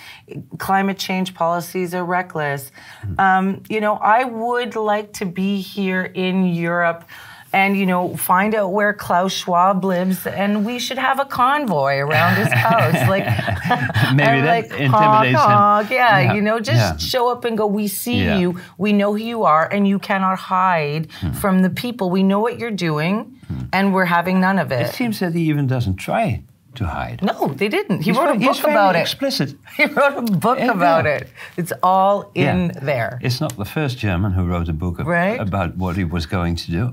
climate 0.58 0.98
change 0.98 1.32
policies 1.34 1.94
are 1.94 2.04
reckless. 2.04 2.72
Um, 3.18 3.62
you 3.68 3.80
know, 3.80 3.94
I 3.96 4.24
would 4.24 4.74
like 4.76 5.12
to 5.14 5.24
be 5.26 5.60
here 5.60 6.02
in 6.02 6.44
Europe. 6.46 7.04
And 7.52 7.76
you 7.76 7.84
know, 7.84 8.16
find 8.16 8.54
out 8.54 8.72
where 8.72 8.92
Klaus 8.94 9.32
Schwab 9.32 9.84
lives, 9.84 10.24
and 10.24 10.64
we 10.64 10.78
should 10.78 10.98
have 10.98 11.18
a 11.18 11.24
convoy 11.24 11.96
around 11.96 12.36
his 12.36 12.52
house. 12.52 13.08
Like, 13.08 13.24
Maybe 14.14 14.40
that 14.42 14.46
like, 14.46 14.64
intimidates 14.66 14.88
him. 14.88 15.34
honk, 15.34 15.36
honk. 15.36 15.90
Yeah, 15.90 16.20
Yeah, 16.20 16.32
you 16.34 16.42
know, 16.42 16.60
just 16.60 16.78
yeah. 16.78 16.96
show 16.96 17.28
up 17.28 17.44
and 17.44 17.58
go. 17.58 17.66
We 17.66 17.88
see 17.88 18.22
Yeah. 18.24 18.38
you. 18.38 18.60
We 18.78 18.92
know 18.92 19.10
who 19.16 19.18
you 19.24 19.42
are, 19.44 19.66
and 19.66 19.86
you 19.88 19.98
cannot 19.98 20.38
hide 20.38 21.08
Hmm. 21.20 21.32
from 21.32 21.62
the 21.62 21.70
people. 21.70 22.08
We 22.10 22.22
know 22.22 22.38
what 22.38 22.58
you're 22.60 22.70
doing, 22.70 23.36
and 23.72 23.92
we're 23.92 24.04
having 24.04 24.40
none 24.40 24.58
of 24.60 24.70
it. 24.70 24.86
It 24.86 24.94
seems 24.94 25.18
that 25.18 25.34
he 25.34 25.42
even 25.48 25.66
doesn't 25.66 25.96
try 25.96 26.42
to 26.80 26.86
hide. 26.86 27.18
no, 27.22 27.38
they 27.60 27.68
didn't. 27.68 27.98
He 28.02 28.10
He's 28.10 28.16
wrote 28.18 28.36
a 28.36 28.38
book 28.38 28.60
about 28.64 28.96
it. 28.96 29.00
Explicit. 29.00 29.50
He 29.78 29.84
wrote 29.96 30.16
a 30.18 30.22
book 30.46 30.58
Yeah, 30.58 30.72
about 30.78 31.04
yeah. 31.04 31.16
it. 31.18 31.24
It's 31.60 31.72
all 31.82 32.16
in 32.34 32.58
Yeah. 32.66 32.80
there. 32.90 33.18
It's 33.26 33.40
not 33.40 33.52
the 33.56 33.64
first 33.76 33.98
German 34.06 34.32
who 34.36 34.42
wrote 34.50 34.68
a 34.70 34.72
book 34.84 34.96
ab- 35.00 35.06
Right. 35.06 35.40
about 35.48 35.70
what 35.82 35.96
he 35.96 36.04
was 36.04 36.26
going 36.26 36.56
to 36.64 36.68
do. 36.78 36.84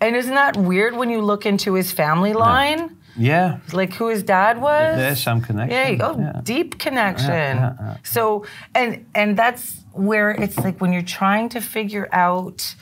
And 0.00 0.16
isn't 0.16 0.34
that 0.34 0.56
weird 0.56 0.92
when 1.00 1.10
you 1.10 1.20
look 1.22 1.44
into 1.46 1.74
his 1.74 1.92
family 1.92 2.32
line? 2.32 2.80
Yeah, 3.16 3.58
Like 3.72 3.92
who 3.98 4.08
his 4.08 4.22
dad 4.22 4.54
was? 4.60 4.96
there's 4.96 5.22
some 5.22 5.40
connection. 5.40 5.76
Yeah, 5.76 5.88
you 5.92 5.98
go 5.98 6.16
Yeah. 6.18 6.40
deep 6.54 6.70
connection. 6.78 7.56
Yeah. 7.58 7.96
So 8.14 8.44
and 8.74 8.90
and 9.20 9.36
that's 9.42 9.62
where 10.08 10.30
it's 10.44 10.56
like 10.64 10.76
when 10.82 10.92
you're 10.94 11.10
trying 11.20 11.48
to 11.50 11.60
figure 11.60 12.08
out 12.12 12.74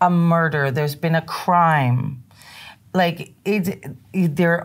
a 0.00 0.08
murder, 0.10 0.70
there's 0.70 0.96
been 0.96 1.14
a 1.14 1.22
crime. 1.42 2.00
Like 2.94 3.18
it, 3.44 3.64
it 4.12 4.36
there 4.36 4.64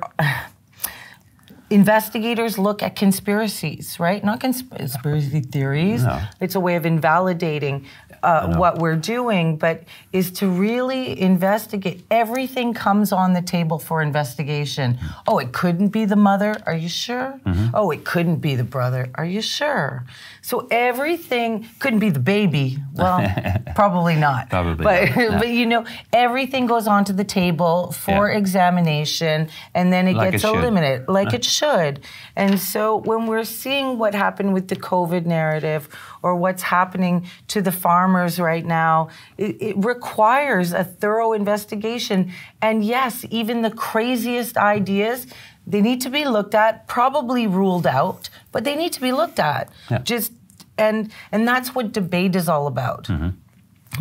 investigators 1.69 2.57
look 2.57 2.81
at 2.81 2.95
conspiracies, 2.95 3.99
right? 3.99 4.23
Not 4.23 4.39
consp- 4.39 4.75
conspiracy 4.75 5.41
theories. 5.41 6.03
No. 6.03 6.21
It's 6.39 6.55
a 6.55 6.59
way 6.59 6.75
of 6.75 6.85
invalidating 6.85 7.85
uh, 8.23 8.55
what 8.57 8.79
we're 8.79 8.95
doing, 8.95 9.57
but 9.57 9.83
is 10.11 10.31
to 10.31 10.47
really 10.49 11.19
investigate. 11.19 12.03
Everything 12.11 12.73
comes 12.73 13.11
on 13.11 13.33
the 13.33 13.41
table 13.41 13.79
for 13.79 14.01
investigation. 14.01 14.97
Oh, 15.27 15.37
it 15.39 15.53
couldn't 15.53 15.89
be 15.89 16.05
the 16.05 16.15
mother. 16.15 16.55
Are 16.65 16.75
you 16.75 16.89
sure? 16.89 17.39
Mm-hmm. 17.45 17.67
Oh, 17.73 17.91
it 17.91 18.03
couldn't 18.03 18.37
be 18.37 18.55
the 18.55 18.63
brother. 18.63 19.09
Are 19.15 19.25
you 19.25 19.41
sure? 19.41 20.05
So 20.41 20.67
everything 20.71 21.67
couldn't 21.79 21.99
be 21.99 22.09
the 22.09 22.19
baby. 22.19 22.77
Well, 22.93 23.19
probably 23.75 24.15
not. 24.15 24.49
Probably 24.49 24.83
but, 24.83 25.09
not, 25.09 25.17
no. 25.17 25.37
but 25.39 25.49
you 25.49 25.65
know, 25.65 25.85
everything 26.13 26.65
goes 26.65 26.87
onto 26.87 27.13
the 27.13 27.23
table 27.23 27.91
for 27.91 28.29
Yeah. 28.29 28.37
examination, 28.37 29.49
and 29.73 29.91
then 29.91 30.07
it 30.07 30.15
Like 30.15 30.31
gets 30.31 30.43
it 30.43 30.47
eliminated, 30.47 31.07
like 31.07 31.33
it 31.33 31.45
uh-huh. 31.45 31.83
should. 31.83 31.99
And 32.35 32.59
so 32.59 32.97
when 32.97 33.27
we're 33.27 33.43
seeing 33.43 33.97
what 33.97 34.13
happened 34.15 34.53
with 34.53 34.67
the 34.67 34.75
COVID 34.75 35.25
narrative, 35.25 35.89
or 36.21 36.35
what's 36.35 36.63
happening 36.63 37.27
to 37.47 37.61
the 37.61 37.71
farmers 37.71 38.39
right 38.39 38.65
now, 38.65 39.09
it, 39.37 39.61
it 39.61 39.75
requires 39.77 40.73
a 40.73 40.83
thorough 40.83 41.33
investigation. 41.33 42.31
And 42.61 42.83
yes, 42.83 43.25
even 43.29 43.61
the 43.61 43.71
craziest 43.71 44.57
ideas. 44.57 45.27
They 45.69 45.81
need 45.81 46.01
to 46.01 46.09
be 46.09 46.25
looked 46.25 46.55
at, 46.55 46.87
probably 46.87 47.45
ruled 47.47 47.85
out, 47.87 48.29
but 48.51 48.63
they 48.63 48.75
need 48.75 48.91
to 48.93 49.01
be 49.01 49.11
looked 49.11 49.39
at. 49.39 49.69
Yeah. 49.91 49.99
Just 49.99 50.31
and 50.77 51.11
and 51.31 51.47
that's 51.47 51.75
what 51.75 51.91
debate 51.93 52.35
is 52.35 52.47
all 52.49 52.65
about. 52.67 53.03
Mm-hmm. 53.07 53.29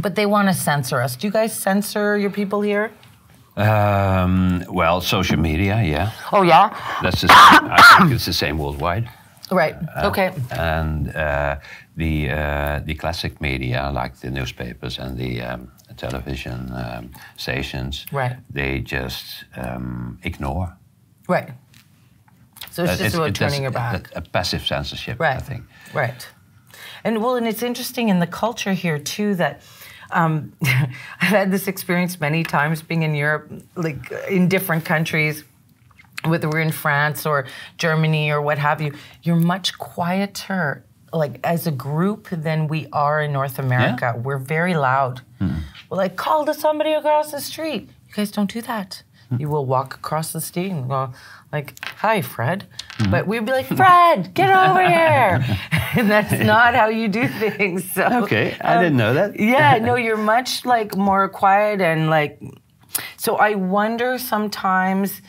But 0.01 0.15
they 0.15 0.27
want 0.27 0.49
to 0.49 0.55
censor 0.55 1.01
us. 1.01 1.17
Do 1.17 1.27
you 1.27 1.33
guys 1.33 1.53
censor 1.53 2.17
your 2.17 2.31
people 2.31 2.61
here? 2.63 2.91
Um, 3.57 4.63
well, 4.71 5.01
social 5.01 5.37
media, 5.39 5.83
yeah. 5.83 6.13
Oh 6.33 6.43
yeah. 6.43 6.69
That's 7.03 7.21
the 7.23 7.29
same, 7.29 7.71
I 7.71 7.97
think 7.99 8.13
it's 8.13 8.25
the 8.27 8.33
same 8.33 8.57
worldwide. 8.59 9.09
Right. 9.51 9.75
okay. 10.05 10.33
And 10.51 11.09
uh, 11.17 11.57
the 11.97 12.31
uh, 12.31 12.81
the 12.85 12.95
classic 12.95 13.41
media, 13.41 13.91
like 13.93 14.17
the 14.21 14.31
newspapers 14.31 14.99
and 14.99 15.17
the 15.19 15.41
um, 15.43 15.73
television 15.97 16.71
um, 16.73 17.11
stations, 17.37 18.07
Right. 18.13 18.37
they 18.55 18.81
just 18.81 19.45
um, 19.57 20.19
ignore. 20.23 20.77
Right. 21.29 21.51
So 22.71 22.85
it's 22.85 22.93
Uh, 22.95 22.97
just 22.97 23.15
about 23.15 23.29
it- 23.29 23.35
turning 23.35 23.63
your 23.63 23.71
back. 23.71 24.11
A, 24.15 24.19
a 24.19 24.23
passive 24.23 24.67
censorship, 24.67 25.21
Right. 25.21 25.37
I 25.37 25.41
think. 25.41 25.65
Right. 25.95 26.27
And 27.05 27.23
well, 27.23 27.37
and 27.37 27.47
it's 27.47 27.63
interesting 27.63 28.09
in 28.09 28.19
the 28.19 28.27
culture 28.27 28.73
here 28.73 28.99
too 28.99 29.35
that 29.37 29.61
um, 30.11 30.53
I've 30.65 31.29
had 31.39 31.51
this 31.51 31.69
experience 31.69 32.19
many 32.21 32.43
times 32.43 32.83
being 32.83 33.03
in 33.03 33.15
Europe, 33.15 33.51
like 33.77 34.11
in 34.31 34.49
different 34.49 34.85
countries, 34.85 35.45
whether 36.25 36.49
we're 36.49 36.61
in 36.63 36.73
France 36.73 37.27
or 37.27 37.47
Germany 37.77 38.31
or 38.31 38.41
what 38.41 38.59
have 38.59 38.81
you. 38.81 38.93
You're 39.23 39.37
much 39.37 39.77
quieter, 39.79 40.85
like 41.13 41.39
as 41.45 41.67
a 41.67 41.71
group, 41.71 42.29
than 42.31 42.69
we 42.69 42.87
are 42.93 43.23
in 43.23 43.33
North 43.33 43.59
America. 43.59 44.15
We're 44.17 44.39
very 44.39 44.75
loud. 44.75 45.21
We're 45.41 45.97
like, 46.05 46.17
call 46.17 46.45
to 46.47 46.55
somebody 46.55 46.93
across 46.93 47.31
the 47.33 47.41
street. 47.41 47.89
You 48.09 48.15
guys 48.15 48.31
don't 48.31 48.51
do 48.53 48.61
that. 48.63 49.03
You 49.37 49.49
will 49.51 49.67
walk 49.67 49.95
across 49.95 50.33
the 50.33 50.41
street 50.41 50.71
and 50.71 50.89
go, 50.89 51.13
like, 51.53 51.79
hi, 51.85 52.23
Fred. 52.23 52.65
Mm-hmm. 52.99 53.11
But 53.11 53.27
we'd 53.27 53.45
be 53.45 53.53
like, 53.53 53.67
Fred, 53.67 54.33
get 54.33 54.49
over 54.49 54.81
here. 54.89 55.45
and 55.97 56.11
that's 56.11 56.33
not 56.33 56.75
how 56.75 56.89
you 56.89 57.09
do 57.09 57.29
things. 57.29 57.91
So, 57.93 58.05
Okay, 58.23 58.57
I 58.61 58.77
um, 58.77 58.83
didn't 58.83 58.97
know 58.97 59.13
that. 59.15 59.39
yeah, 59.39 59.79
no, 59.83 59.97
you're 59.97 60.17
much 60.17 60.65
like 60.65 60.97
more 60.97 61.29
quiet 61.29 61.81
and 61.83 62.09
like. 62.09 62.41
So 63.19 63.37
I 63.37 63.55
wonder 63.55 64.19
sometimes 64.19 65.21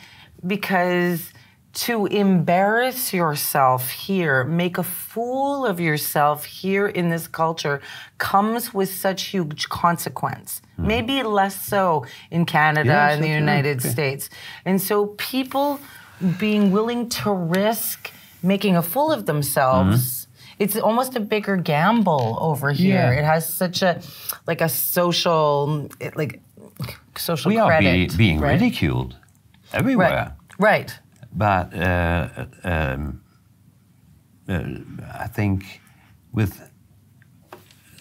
because 0.46 1.32
to 1.72 2.06
embarrass 2.06 3.12
yourself 3.12 3.90
here, 3.90 4.42
make 4.44 4.76
a 4.78 4.82
fool 4.82 5.64
of 5.64 5.78
yourself 5.78 6.44
here 6.44 6.86
in 6.88 7.10
this 7.10 7.28
culture 7.28 7.80
comes 8.18 8.74
with 8.74 8.92
such 8.92 9.26
huge 9.26 9.68
consequence. 9.68 10.62
Hmm. 10.76 10.86
Maybe 10.88 11.22
less 11.22 11.60
so 11.64 12.06
in 12.30 12.44
Canada 12.44 12.88
Yes, 12.90 13.14
and 13.14 13.24
the 13.24 13.28
United 13.28 13.84
right. 13.84 13.92
States. 13.92 14.30
And 14.64 14.80
so 14.80 15.06
people 15.18 15.80
being 16.38 16.72
willing 16.72 17.08
to 17.08 17.32
risk 17.32 18.10
making 18.42 18.76
a 18.76 18.82
fool 18.82 19.12
of 19.12 19.26
themselves. 19.26 20.00
Mm-hmm. 20.00 20.62
It's 20.62 20.76
almost 20.76 21.16
a 21.16 21.20
bigger 21.20 21.56
gamble 21.56 22.36
over 22.40 22.70
here. 22.72 23.12
Yeah. 23.12 23.18
It 23.20 23.24
has 23.24 23.48
such 23.48 23.80
a 23.82 24.02
like 24.46 24.60
a 24.60 24.68
social 24.68 25.88
like 26.14 26.40
social 27.16 27.48
We 27.48 27.58
are 27.58 27.78
be, 27.78 28.08
being 28.16 28.40
right? 28.40 28.52
ridiculed 28.52 29.14
Right. 29.72 29.78
everywhere. 29.78 30.36
Right. 30.58 30.98
But 31.32 31.74
uh, 31.74 32.28
um, 32.64 33.20
uh, 34.48 34.62
I 35.24 35.26
think 35.28 35.80
with 36.32 36.60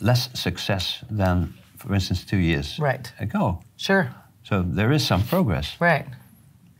less 0.01 0.29
success 0.33 1.03
than, 1.09 1.53
for 1.77 1.93
instance, 1.93 2.23
two 2.25 2.37
years 2.37 2.79
Right. 2.79 3.11
ago. 3.19 3.59
Sure. 3.77 4.09
So 4.43 4.63
there 4.63 4.91
is 4.91 5.05
some 5.05 5.23
progress. 5.23 5.75
Right. 5.79 6.05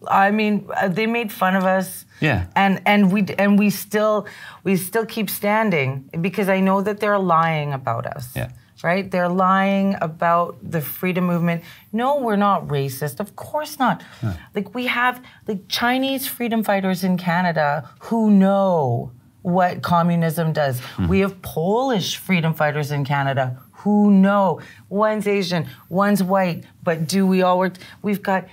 I 0.08 0.32
mean, 0.32 0.68
uh, 0.82 0.88
they 0.88 1.08
made 1.08 1.32
fun 1.32 1.56
of 1.56 1.64
us. 1.66 2.06
Yeah. 2.22 2.46
And 2.56 2.82
and 2.86 3.12
we 3.12 3.26
and 3.38 3.60
we 3.60 3.70
still 3.70 4.26
we 4.64 4.78
still 4.78 5.06
keep 5.06 5.30
standing 5.30 6.10
because 6.22 6.50
I 6.50 6.62
know 6.62 6.82
that 6.82 7.00
they're 7.00 7.20
lying 7.20 7.74
about 7.74 8.06
us. 8.06 8.34
Yeah. 8.36 8.50
Right? 8.82 9.12
They're 9.12 9.28
lying 9.30 9.96
about 10.02 10.58
the 10.64 10.80
freedom 10.80 11.26
movement. 11.26 11.64
No, 11.92 12.18
we're 12.22 12.38
not 12.38 12.68
racist. 12.68 13.20
Of 13.20 13.36
course 13.36 13.78
not. 13.78 14.02
Like 14.56 14.74
we 14.74 14.88
have 14.88 15.22
like 15.48 15.68
Chinese 15.68 16.28
freedom 16.28 16.64
fighters 16.64 17.04
in 17.04 17.18
Canada 17.18 17.90
who 18.00 18.32
know 18.32 19.12
what 19.42 19.82
communism 19.82 20.54
does. 20.54 20.82
We 21.10 21.20
have 21.20 21.42
Polish 21.42 22.18
freedom 22.18 22.54
fighters 22.54 22.92
in 22.92 23.04
Canada 23.06 23.58
who 23.84 24.12
know 24.12 24.60
one's 24.90 25.26
Asian, 25.28 25.66
one's 25.90 26.22
white, 26.22 26.64
but 26.84 27.08
do 27.08 27.26
we 27.26 27.42
all 27.42 27.58
work? 27.60 27.76
We've 28.02 28.22
got 28.22 28.48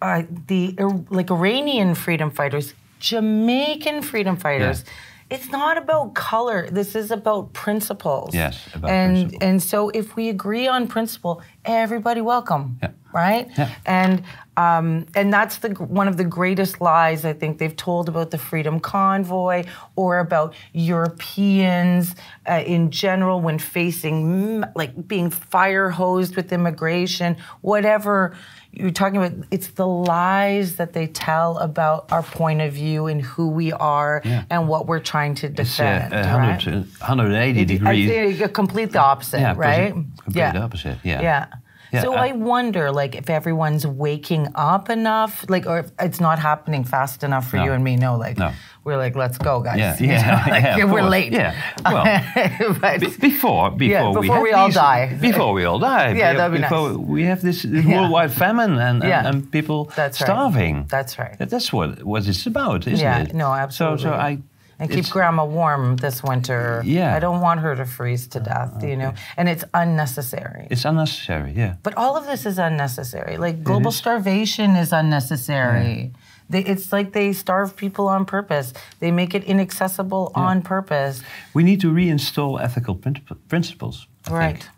uh, 0.00 0.22
the 0.48 0.74
like 1.10 1.30
Iranian 1.30 1.94
freedom 1.94 2.30
fighters, 2.30 2.74
Jamaican 3.00 4.02
freedom 4.02 4.36
fighters. 4.36 4.84
It's 5.32 5.50
not 5.50 5.78
about 5.78 6.14
color. 6.14 6.68
This 6.70 6.94
is 6.94 7.10
about 7.10 7.52
principles. 7.52 8.34
Yes, 8.34 8.68
about 8.74 8.90
and 8.90 9.14
principle. 9.16 9.48
and 9.48 9.62
so 9.62 9.88
if 9.90 10.14
we 10.16 10.28
agree 10.28 10.66
on 10.68 10.86
principle, 10.88 11.42
everybody 11.64 12.20
welcome. 12.20 12.78
Yeah. 12.82 12.90
Right. 13.14 13.50
Yeah. 13.58 13.70
And 13.86 14.22
um, 14.56 15.06
and 15.14 15.32
that's 15.32 15.58
the 15.58 15.70
one 15.70 16.08
of 16.08 16.16
the 16.16 16.24
greatest 16.24 16.80
lies 16.80 17.24
I 17.24 17.32
think 17.32 17.58
they've 17.58 17.74
told 17.76 18.08
about 18.08 18.30
the 18.30 18.38
Freedom 18.38 18.80
Convoy 18.80 19.64
or 19.96 20.18
about 20.18 20.54
Europeans 20.72 22.14
uh, 22.48 22.62
in 22.66 22.90
general 22.90 23.40
when 23.40 23.58
facing 23.58 24.64
like 24.74 25.08
being 25.08 25.30
fire 25.30 25.90
hosed 25.90 26.36
with 26.36 26.52
immigration, 26.52 27.36
whatever 27.60 28.34
you're 28.72 28.90
talking 28.90 29.18
about. 29.22 29.32
It's 29.50 29.68
the 29.68 29.86
lies 29.86 30.76
that 30.76 30.92
they 30.92 31.06
tell 31.06 31.58
about 31.58 32.10
our 32.12 32.22
point 32.22 32.60
of 32.62 32.72
view 32.72 33.06
and 33.06 33.20
who 33.22 33.48
we 33.48 33.72
are 33.72 34.22
Yeah. 34.24 34.44
and 34.50 34.68
what 34.68 34.86
we're 34.86 35.00
trying 35.00 35.34
to 35.36 35.48
defend. 35.48 36.12
It's 36.12 36.26
uh, 36.26 36.30
right? 36.38 36.64
100, 36.66 36.86
180 37.00 37.60
I 37.60 37.64
degrees. 37.64 38.08
think 38.10 38.40
a 38.40 38.48
complete 38.48 38.92
the 38.92 39.00
opposite, 39.00 39.40
yeah, 39.40 39.54
right? 39.56 39.92
Complete 40.24 40.56
opposite. 40.56 40.98
Yeah. 41.04 41.20
Yeah. 41.22 41.46
Yeah, 41.92 42.02
so 42.02 42.14
I- 42.14 42.28
I, 42.28 42.32
wonder, 42.32 42.90
like, 42.90 43.14
if 43.14 43.28
everyone's 43.28 43.86
waking 43.86 44.48
up 44.54 44.88
enough, 44.90 45.44
like, 45.48 45.66
or 45.66 45.80
if 45.80 45.90
it's 46.00 46.20
not 46.20 46.38
happening 46.38 46.84
fast 46.84 47.22
enough 47.22 47.48
for 47.50 47.56
No. 47.58 47.64
you 47.64 47.72
and 47.72 47.84
me. 47.84 47.96
No, 47.96 48.16
like, 48.16 48.38
No. 48.38 48.52
we're 48.84 48.96
like, 48.96 49.14
let's 49.14 49.36
go, 49.38 49.60
guys. 49.60 49.78
Yeah, 49.78 49.96
You 50.00 50.06
yeah, 50.08 50.30
know, 50.46 50.50
like, 50.52 50.62
yeah, 50.64 50.84
we're 50.84 51.00
course. 51.00 51.10
late. 51.10 51.32
Yeah, 51.32 51.54
well, 51.84 52.74
but, 52.80 53.00
Be- 53.00 53.06
before 53.30 53.70
before, 53.70 53.76
Yeah, 53.80 54.08
we, 54.08 54.20
before 54.22 54.34
have 54.36 54.42
we 54.42 54.52
all 54.52 54.66
these- 54.68 54.74
die. 54.74 55.18
before 55.20 55.52
we 55.52 55.64
all 55.64 55.78
die 55.78 56.12
Yeah, 56.22 56.32
that'd 56.34 56.56
be 56.56 56.62
before 56.62 56.88
nice. 56.90 56.96
we 56.98 57.24
have 57.24 57.42
this 57.42 57.64
worldwide 57.64 58.32
famine 58.32 58.72
and, 58.78 59.02
and, 59.02 59.04
Yeah. 59.04 59.26
and 59.28 59.50
people 59.52 59.90
That's 59.96 60.20
right. 60.20 60.26
starving 60.26 60.86
That's 60.88 61.18
right. 61.18 61.36
That's 61.38 61.72
what 61.72 62.02
what 62.04 62.26
it's 62.26 62.46
about 62.46 62.86
isn't 62.86 62.98
yeah, 62.98 63.22
it 63.22 63.34
no, 63.34 63.52
absolutely. 63.52 63.98
so 64.04 64.10
so 64.10 64.14
I 64.14 64.38
and 64.82 64.90
keep 64.90 65.08
grandma 65.10 65.44
warm 65.44 65.96
this 65.96 66.22
winter. 66.22 66.82
Yeah. 66.84 67.14
I 67.16 67.18
don't 67.20 67.40
want 67.40 67.60
her 67.60 67.74
to 67.76 67.84
freeze 67.84 68.26
to 68.28 68.40
death, 68.40 68.82
you 68.82 68.96
know, 68.96 69.12
and 69.36 69.48
it's 69.48 69.64
unnecessary. 69.74 70.66
it's 70.70 70.84
unnecessary 70.84 71.52
yeah 71.62 71.74
But 71.82 71.94
all 71.96 72.16
of 72.16 72.24
this 72.26 72.46
is 72.46 72.58
unnecessary. 72.58 73.36
Like 73.36 73.62
global 73.62 73.90
is. 73.90 73.96
starvation 73.96 74.70
is 74.76 74.92
unnecessary. 74.92 76.12
They, 76.50 76.64
it's 76.64 76.92
like 76.92 77.12
they 77.12 77.32
starve 77.32 77.76
people 77.76 78.08
on 78.08 78.24
purpose. 78.26 78.74
They 79.00 79.10
make 79.10 79.34
it 79.34 79.44
inaccessible 79.44 80.32
on 80.34 80.62
purpose. 80.62 81.22
we 81.54 81.62
need 81.62 81.80
to 81.80 81.90
reinstall 81.92 82.60
ethical 82.60 82.94
princip- 82.96 83.38
principles 83.48 84.06
I 84.26 84.30
think. 84.30 84.38
Right. 84.38 84.68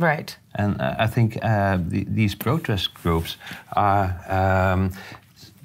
Right. 0.00 0.36
And 0.54 0.80
uh, 0.80 0.94
I 0.98 1.06
think 1.08 1.36
uh, 1.42 1.78
the, 1.92 2.04
these 2.08 2.34
protest 2.36 2.94
groups 2.94 3.36
are 3.76 4.06
um, 4.28 4.92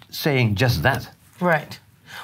saying 0.10 0.56
just 0.56 0.82
that. 0.84 1.08
Right. 1.40 1.80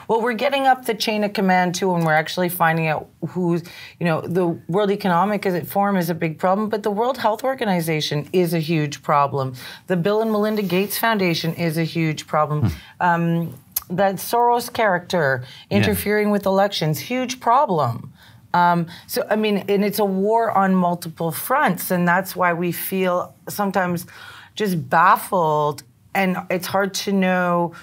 Well, 0.08 0.21
we're 0.21 0.34
getting 0.34 0.65
up 0.67 0.86
the 0.86 0.93
chain 0.93 1.23
of 1.23 1.34
command 1.34 1.75
too, 1.75 1.93
and 1.93 2.06
we're 2.06 2.13
actually 2.13 2.49
finding 2.49 2.88
out 2.88 3.08
who's, 3.30 3.63
you 3.99 4.06
know, 4.06 4.21
the 4.21 4.47
World 4.67 4.91
Economic 4.91 5.45
Forum 5.67 5.97
is 5.97 6.10
a 6.10 6.15
big 6.15 6.38
problem, 6.38 6.69
but 6.69 6.84
the 6.84 6.91
World 6.91 7.17
Health 7.17 7.43
Organization 7.43 8.28
is 8.34 8.54
a 8.54 8.60
huge 8.60 9.02
problem. 9.04 9.54
The 9.88 9.97
Bill 9.97 10.21
and 10.21 10.32
Melinda 10.32 10.62
Gates 10.62 10.97
Foundation 10.97 11.54
is 11.54 11.78
a 11.78 11.84
huge 11.84 12.28
problem. 12.28 12.71
Um, 12.99 13.54
that 13.89 14.15
Soros 14.15 14.71
character 14.71 15.43
interfering 15.69 16.30
with 16.30 16.45
elections, 16.45 16.99
huge 16.99 17.39
problem. 17.39 18.13
Um, 18.54 18.88
so, 19.08 19.25
I 19.30 19.36
mean, 19.36 19.58
and 19.67 19.84
it's 19.84 19.99
a 19.99 20.06
war 20.06 20.52
on 20.52 20.75
multiple 20.75 21.32
fronts, 21.32 21.91
and 21.91 22.08
that's 22.08 22.36
why 22.36 22.54
we 22.54 22.71
feel 22.71 23.34
sometimes 23.47 24.06
just 24.56 24.89
baffled, 24.89 25.84
and 26.13 26.38
it's 26.49 26.67
hard 26.67 26.93
to 26.95 27.13
know. 27.13 27.73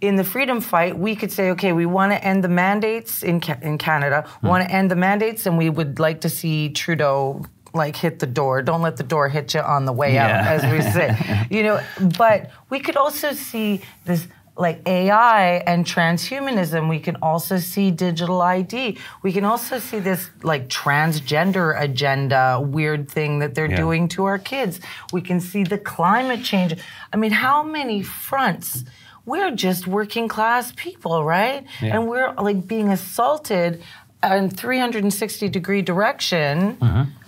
In 0.00 0.16
the 0.16 0.24
freedom 0.24 0.60
fight, 0.60 0.98
we 0.98 1.16
could 1.16 1.32
say, 1.32 1.50
okay, 1.50 1.72
we 1.72 1.86
want 1.86 2.12
to 2.12 2.22
end 2.22 2.44
the 2.44 2.48
mandates 2.48 3.22
in 3.22 3.40
Ca- 3.40 3.58
in 3.62 3.78
Canada, 3.78 4.26
hmm. 4.40 4.46
want 4.48 4.64
to 4.64 4.70
end 4.70 4.90
the 4.90 4.96
mandates, 4.96 5.46
and 5.46 5.56
we 5.56 5.70
would 5.70 5.98
like 5.98 6.20
to 6.22 6.28
see 6.28 6.68
Trudeau 6.68 7.44
like 7.72 7.96
hit 7.96 8.18
the 8.18 8.26
door. 8.26 8.62
Don't 8.62 8.82
let 8.82 8.96
the 8.96 9.02
door 9.02 9.28
hit 9.28 9.54
you 9.54 9.60
on 9.60 9.84
the 9.86 9.92
way 9.92 10.14
Yeah. 10.14 10.26
out, 10.40 10.46
as 10.46 10.62
we 10.72 10.80
say. 10.92 11.46
you 11.50 11.62
know, 11.62 11.80
but 12.18 12.50
we 12.70 12.78
could 12.80 12.96
also 12.96 13.32
see 13.32 13.80
this 14.04 14.26
like 14.58 14.80
AI 14.88 15.56
and 15.66 15.84
transhumanism. 15.84 16.88
We 16.88 16.98
can 17.00 17.16
also 17.16 17.58
see 17.58 17.90
digital 17.90 18.40
ID. 18.40 18.96
We 19.22 19.30
can 19.32 19.44
also 19.44 19.78
see 19.78 19.98
this 19.98 20.30
like 20.42 20.68
transgender 20.68 21.78
agenda 21.78 22.58
weird 22.62 23.10
thing 23.10 23.40
that 23.40 23.54
they're 23.54 23.70
Yeah. 23.70 23.76
doing 23.76 24.08
to 24.08 24.24
our 24.24 24.38
kids. 24.38 24.80
We 25.12 25.20
can 25.20 25.40
see 25.40 25.62
the 25.64 25.76
climate 25.78 26.42
change. 26.42 26.74
I 27.12 27.16
mean, 27.18 27.32
how 27.32 27.62
many 27.62 28.02
fronts? 28.02 28.84
We're 29.26 29.50
just 29.50 29.86
working 29.86 30.28
class 30.28 30.72
people, 30.76 31.24
right? 31.24 31.66
Yeah. 31.82 31.96
And 31.96 32.08
we're 32.08 32.32
like 32.34 32.66
being 32.66 32.88
assaulted 32.88 33.82
in 34.22 34.50
360 34.50 35.48
degree 35.48 35.82
direction. 35.82 36.78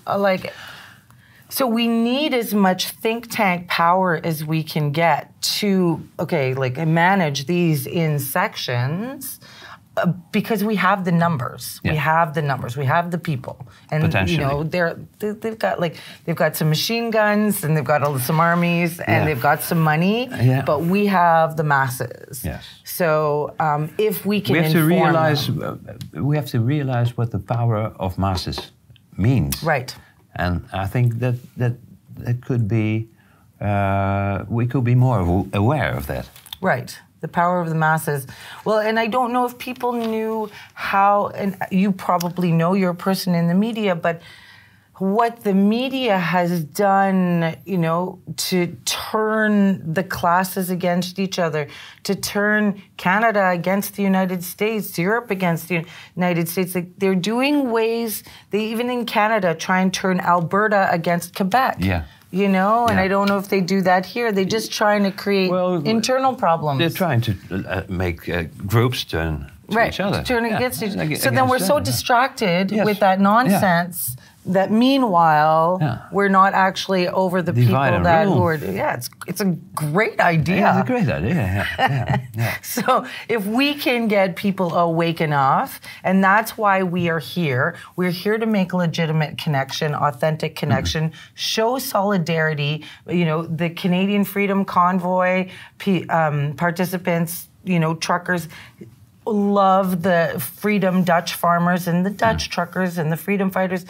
Uh, 0.06 0.18
like 0.18 0.52
so 1.50 1.66
we 1.66 1.88
need 1.88 2.34
as 2.34 2.52
much 2.52 2.90
think 2.90 3.30
tank 3.30 3.68
power 3.68 4.20
as 4.22 4.44
we 4.44 4.62
can 4.62 4.92
get 4.92 5.40
to 5.40 6.06
okay, 6.20 6.54
like 6.54 6.76
manage 6.76 7.46
these 7.46 7.86
in 7.86 8.18
sections. 8.18 9.40
Because 10.32 10.62
we 10.64 10.76
have 10.76 11.04
the 11.04 11.12
numbers, 11.12 11.80
we 11.84 11.96
have 11.96 12.34
the 12.34 12.42
numbers, 12.42 12.76
we 12.76 12.84
have 12.86 13.10
the 13.10 13.18
people, 13.18 13.56
and 13.90 14.00
you 14.30 14.38
know 14.38 14.62
they're 14.72 14.94
they, 15.18 15.30
they've 15.40 15.58
got 15.58 15.80
like 15.80 15.96
they've 16.24 16.36
got 16.44 16.56
some 16.56 16.68
machine 16.68 17.10
guns 17.10 17.64
and 17.64 17.76
they've 17.76 17.90
got 17.94 18.02
all- 18.02 18.18
some 18.18 18.40
armies 18.40 19.00
and 19.00 19.08
Yeah. 19.08 19.24
they've 19.26 19.42
got 19.50 19.62
some 19.62 19.80
money, 19.80 20.28
Yeah. 20.30 20.62
but 20.64 20.78
we 20.94 21.06
have 21.06 21.56
the 21.56 21.64
masses. 21.64 22.42
Yes. 22.44 22.62
So 22.84 23.54
um, 23.60 23.90
if 23.98 24.24
we 24.26 24.40
can 24.40 24.52
We 24.56 24.62
have 24.62 24.72
to 24.72 24.84
realize 24.84 25.46
them- 25.46 25.62
uh, 26.16 26.22
we 26.28 26.36
have 26.36 26.46
to 26.50 26.60
realize 26.60 27.16
what 27.16 27.30
the 27.30 27.38
power 27.56 27.92
of 27.98 28.16
masses 28.18 28.58
means. 29.16 29.62
right, 29.62 29.94
And 30.36 30.54
I 30.72 30.86
think 30.86 31.18
that 31.20 31.34
that 31.56 31.72
that 32.24 32.36
could 32.46 32.66
be 32.68 33.08
uh, 33.60 34.44
we 34.48 34.66
could 34.66 34.84
be 34.84 34.94
more 34.94 35.18
aware 35.52 35.92
of 35.96 36.06
that. 36.06 36.28
Right. 36.60 36.98
The 37.20 37.28
power 37.28 37.60
of 37.60 37.68
the 37.68 37.74
masses. 37.74 38.26
Well, 38.64 38.78
and 38.78 38.98
I 38.98 39.08
don't 39.08 39.32
know 39.32 39.44
if 39.44 39.58
people 39.58 39.92
knew 39.92 40.50
how, 40.74 41.28
and 41.28 41.56
you 41.70 41.92
probably 41.92 42.52
know 42.52 42.74
you're 42.74 42.90
a 42.90 42.94
person 42.94 43.34
in 43.34 43.48
the 43.48 43.54
media, 43.54 43.94
but 43.94 44.22
what 44.98 45.44
the 45.44 45.54
media 45.54 46.18
has 46.18 46.64
done, 46.64 47.56
you 47.64 47.78
know, 47.78 48.20
to 48.36 48.76
turn 48.84 49.92
the 49.94 50.02
classes 50.02 50.70
against 50.70 51.18
each 51.18 51.38
other, 51.38 51.68
to 52.02 52.14
turn 52.16 52.82
Canada 52.96 53.48
against 53.50 53.94
the 53.94 54.02
United 54.02 54.42
States, 54.42 54.98
Europe 54.98 55.30
against 55.30 55.68
the 55.68 55.84
United 56.16 56.48
States. 56.48 56.74
Like 56.74 56.98
they're 56.98 57.14
doing 57.14 57.70
ways, 57.70 58.24
they 58.50 58.64
even 58.64 58.90
in 58.90 59.06
Canada 59.06 59.54
try 59.54 59.80
and 59.80 59.94
turn 59.94 60.18
Alberta 60.18 60.88
against 60.90 61.34
Quebec. 61.34 61.76
Yeah. 61.78 62.04
You 62.30 62.48
know, 62.48 62.86
and 62.86 62.98
Yeah. 62.98 63.04
I 63.04 63.08
don't 63.08 63.28
know 63.28 63.38
if 63.38 63.48
they 63.48 63.60
do 63.60 63.80
that 63.82 64.04
here. 64.06 64.32
They're 64.32 64.44
just 64.44 64.70
trying 64.72 65.02
to 65.04 65.10
create 65.10 65.50
Well, 65.50 65.76
internal 65.84 66.34
problems. 66.34 66.78
They're 66.78 66.90
trying 66.90 67.20
to 67.22 67.32
uh, 67.66 67.82
make 67.88 68.28
uh, 68.28 68.44
groups 68.66 69.04
turn 69.04 69.50
to 69.70 69.76
right, 69.76 69.92
each 69.92 70.00
other. 70.00 70.22
turning 70.22 70.50
Yeah. 70.52 70.58
against 70.58 70.82
each 70.82 70.96
Ag- 70.96 71.16
So 71.16 71.30
then 71.30 71.48
we're 71.48 71.58
so 71.58 71.80
distracted 71.80 72.70
Yes. 72.70 72.84
with 72.86 72.98
that 73.00 73.20
nonsense 73.20 74.16
that 74.54 74.70
meanwhile 74.70 75.78
Yeah. 75.80 75.98
we're 76.10 76.28
not 76.40 76.54
actually 76.54 77.06
over 77.08 77.42
the 77.42 77.52
Divide 77.52 77.90
people 77.90 78.04
that 78.04 78.26
who 78.26 78.34
rule. 78.34 78.42
are 78.48 78.54
yeah 78.56 78.94
it's 78.94 79.08
it's 79.26 79.40
a 79.40 79.50
great 79.74 80.18
idea. 80.20 80.56
Yeah, 80.56 80.80
it's 80.80 80.88
a 80.88 80.92
great 80.92 81.08
idea. 81.08 81.34
Yeah, 81.34 81.66
yeah, 81.78 82.20
yeah. 82.34 82.54
So 82.62 83.06
if 83.28 83.44
we 83.46 83.74
can 83.74 84.08
get 84.08 84.36
people 84.36 84.74
awake 84.74 85.20
enough, 85.20 85.80
and 86.02 86.24
that's 86.24 86.56
why 86.56 86.82
we 86.82 87.08
are 87.10 87.18
here, 87.18 87.76
we're 87.96 88.10
here 88.24 88.38
to 88.38 88.46
make 88.46 88.72
legitimate 88.72 89.36
connection, 89.44 89.94
authentic 89.94 90.56
connection, 90.56 91.12
show 91.34 91.78
solidarity. 91.78 92.84
You 93.06 93.24
know, 93.26 93.42
the 93.42 93.70
Canadian 93.70 94.24
Freedom 94.24 94.64
Convoy 94.64 95.50
P, 95.78 96.08
um, 96.08 96.54
participants, 96.56 97.48
you 97.64 97.78
know, 97.78 97.94
truckers 97.94 98.48
love 99.26 100.02
the 100.02 100.42
freedom 100.56 101.04
Dutch 101.04 101.34
farmers 101.34 101.86
and 101.86 102.04
the 102.06 102.10
Dutch 102.10 102.48
truckers 102.48 102.96
and 102.98 103.12
the 103.12 103.16
freedom 103.16 103.50
fighters. 103.50 103.84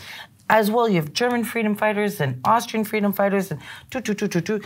As 0.51 0.71
well, 0.71 0.89
you 0.89 0.97
have 0.97 1.13
German 1.13 1.45
freedom 1.45 1.75
fighters 1.75 2.21
and 2.21 2.41
Austrian 2.45 2.85
freedom 2.85 3.13
fighters 3.13 3.51
and 3.51 3.61
tu 3.91 4.01
tu 4.01 4.15
tu 4.15 4.29
tu 4.29 4.41
tu. 4.41 4.61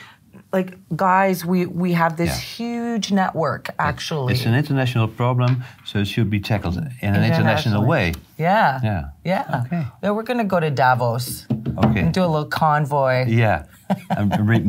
Like 0.52 0.76
guys, 0.96 1.44
we 1.44 1.66
we 1.66 1.92
have 1.94 2.16
this 2.16 2.28
Yeah. 2.30 2.56
huge 2.56 3.12
network 3.12 3.68
actually. 3.78 4.34
It's 4.34 4.46
an 4.46 4.54
international 4.54 5.08
problem, 5.08 5.64
so 5.84 5.98
it 5.98 6.06
should 6.06 6.30
be 6.30 6.40
tackled 6.40 6.76
in 6.76 7.14
an 7.16 7.24
international 7.24 7.84
way. 7.86 8.12
yeah. 8.38 8.80
Yeah. 8.82 9.02
Yeah. 9.24 9.62
Okay. 9.66 9.84
Yeah, 10.02 10.10
we're 10.14 10.22
gonna 10.24 10.44
go 10.44 10.60
to 10.60 10.70
Davos 10.70 11.46
Okay. 11.84 12.00
and 12.00 12.14
do 12.14 12.22
a 12.24 12.30
little 12.34 12.48
convoy. 12.48 13.24
Yeah. 13.28 13.64
En 14.16 14.28
read 14.46 14.64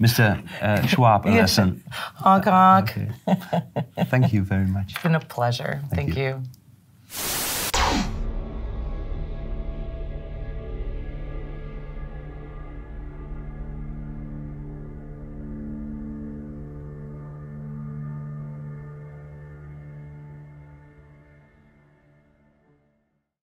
Mr. 0.00 0.42
Uh, 0.60 0.86
Schwab 0.86 1.24
a 1.26 1.30
lesson. 1.30 1.82
Honk 2.16 2.44
honk. 2.44 2.90
Okay. 2.90 3.08
Thank 4.10 4.32
you 4.32 4.42
very 4.42 4.66
much. 4.66 4.92
It's 4.92 5.02
been 5.02 5.14
a 5.14 5.20
pleasure. 5.20 5.80
Thank, 5.94 6.16
you. 6.16 6.22
you. 6.24 7.49